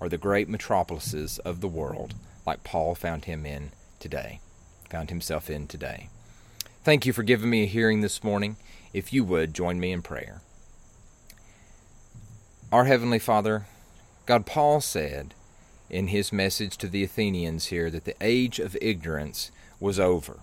or 0.00 0.08
the 0.08 0.18
great 0.18 0.48
metropolises 0.48 1.38
of 1.40 1.60
the 1.60 1.68
world, 1.68 2.14
like 2.46 2.64
Paul 2.64 2.94
found 2.94 3.26
him 3.26 3.46
in 3.46 3.70
today, 4.00 4.40
found 4.90 5.10
himself 5.10 5.50
in 5.50 5.66
today. 5.66 6.08
Thank 6.82 7.06
you 7.06 7.12
for 7.12 7.22
giving 7.22 7.50
me 7.50 7.64
a 7.64 7.66
hearing 7.66 8.00
this 8.00 8.24
morning. 8.24 8.56
If 8.92 9.12
you 9.12 9.22
would, 9.24 9.54
join 9.54 9.78
me 9.78 9.92
in 9.92 10.02
prayer. 10.02 10.40
Our 12.72 12.86
Heavenly 12.86 13.18
Father, 13.18 13.66
God, 14.26 14.46
Paul 14.46 14.80
said 14.80 15.34
in 15.90 16.08
his 16.08 16.32
message 16.32 16.76
to 16.78 16.88
the 16.88 17.04
Athenians 17.04 17.66
here 17.66 17.90
that 17.90 18.04
the 18.04 18.16
age 18.20 18.58
of 18.58 18.76
ignorance 18.80 19.50
was 19.80 19.98
over. 19.98 20.38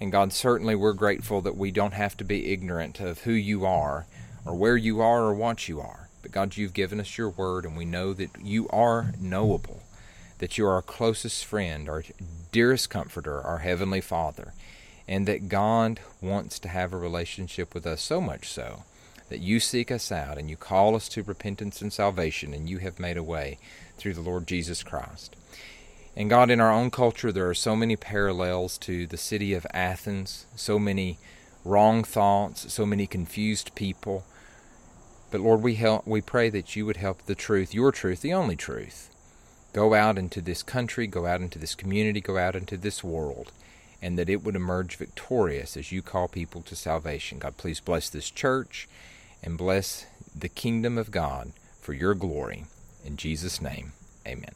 And 0.00 0.10
God, 0.10 0.32
certainly 0.32 0.74
we're 0.74 0.92
grateful 0.94 1.40
that 1.42 1.56
we 1.56 1.70
don't 1.70 1.92
have 1.92 2.16
to 2.16 2.24
be 2.24 2.52
ignorant 2.52 3.00
of 3.00 3.20
who 3.20 3.32
you 3.32 3.66
are, 3.66 4.06
or 4.46 4.54
where 4.54 4.76
you 4.76 5.00
are, 5.00 5.24
or 5.24 5.34
what 5.34 5.68
you 5.68 5.80
are. 5.80 6.08
But 6.22 6.32
God, 6.32 6.56
you've 6.56 6.74
given 6.74 7.00
us 7.00 7.18
your 7.18 7.28
word, 7.28 7.64
and 7.64 7.76
we 7.76 7.84
know 7.84 8.12
that 8.14 8.30
you 8.42 8.68
are 8.70 9.12
knowable, 9.20 9.82
that 10.38 10.56
you 10.56 10.66
are 10.66 10.72
our 10.72 10.82
closest 10.82 11.44
friend, 11.44 11.88
our 11.88 12.02
dearest 12.50 12.88
comforter, 12.88 13.40
our 13.42 13.58
heavenly 13.58 14.00
Father, 14.00 14.54
and 15.06 15.26
that 15.26 15.48
God 15.48 16.00
wants 16.22 16.58
to 16.60 16.68
have 16.68 16.92
a 16.92 16.98
relationship 16.98 17.74
with 17.74 17.86
us 17.86 18.00
so 18.00 18.20
much 18.20 18.48
so 18.48 18.84
that 19.30 19.40
you 19.40 19.60
seek 19.60 19.90
us 19.90 20.12
out 20.12 20.36
and 20.36 20.50
you 20.50 20.56
call 20.56 20.94
us 20.94 21.08
to 21.08 21.22
repentance 21.22 21.80
and 21.80 21.92
salvation, 21.92 22.52
and 22.52 22.68
you 22.68 22.78
have 22.78 23.00
made 23.00 23.16
a 23.16 23.22
way 23.22 23.58
through 23.96 24.12
the 24.12 24.20
Lord 24.20 24.46
Jesus 24.46 24.82
Christ. 24.82 25.34
And 26.16 26.28
God, 26.28 26.50
in 26.50 26.60
our 26.60 26.72
own 26.72 26.90
culture, 26.90 27.32
there 27.32 27.48
are 27.48 27.54
so 27.54 27.74
many 27.74 27.96
parallels 27.96 28.76
to 28.78 29.06
the 29.06 29.16
city 29.16 29.54
of 29.54 29.66
Athens, 29.72 30.46
so 30.56 30.78
many 30.78 31.18
wrong 31.64 32.02
thoughts, 32.02 32.72
so 32.72 32.84
many 32.84 33.06
confused 33.06 33.74
people. 33.74 34.24
But 35.30 35.40
Lord, 35.40 35.62
we 35.62 35.76
help, 35.76 36.06
we 36.06 36.20
pray 36.20 36.50
that 36.50 36.74
you 36.74 36.84
would 36.84 36.96
help 36.96 37.22
the 37.22 37.36
truth, 37.36 37.72
your 37.72 37.92
truth, 37.92 38.22
the 38.22 38.34
only 38.34 38.56
truth, 38.56 39.10
go 39.72 39.94
out 39.94 40.18
into 40.18 40.40
this 40.40 40.64
country, 40.64 41.06
go 41.06 41.26
out 41.26 41.40
into 41.40 41.58
this 41.58 41.76
community, 41.76 42.20
go 42.20 42.36
out 42.36 42.56
into 42.56 42.76
this 42.76 43.04
world, 43.04 43.52
and 44.02 44.18
that 44.18 44.28
it 44.28 44.42
would 44.42 44.56
emerge 44.56 44.96
victorious 44.96 45.76
as 45.76 45.92
you 45.92 46.02
call 46.02 46.26
people 46.26 46.62
to 46.62 46.74
salvation. 46.74 47.38
God, 47.38 47.56
please 47.56 47.78
bless 47.78 48.08
this 48.08 48.30
church 48.30 48.88
and 49.42 49.58
bless 49.58 50.06
the 50.34 50.48
kingdom 50.48 50.98
of 50.98 51.10
God 51.10 51.52
for 51.80 51.92
your 51.92 52.14
glory. 52.14 52.64
In 53.04 53.16
Jesus' 53.16 53.60
name, 53.60 53.92
amen. 54.26 54.54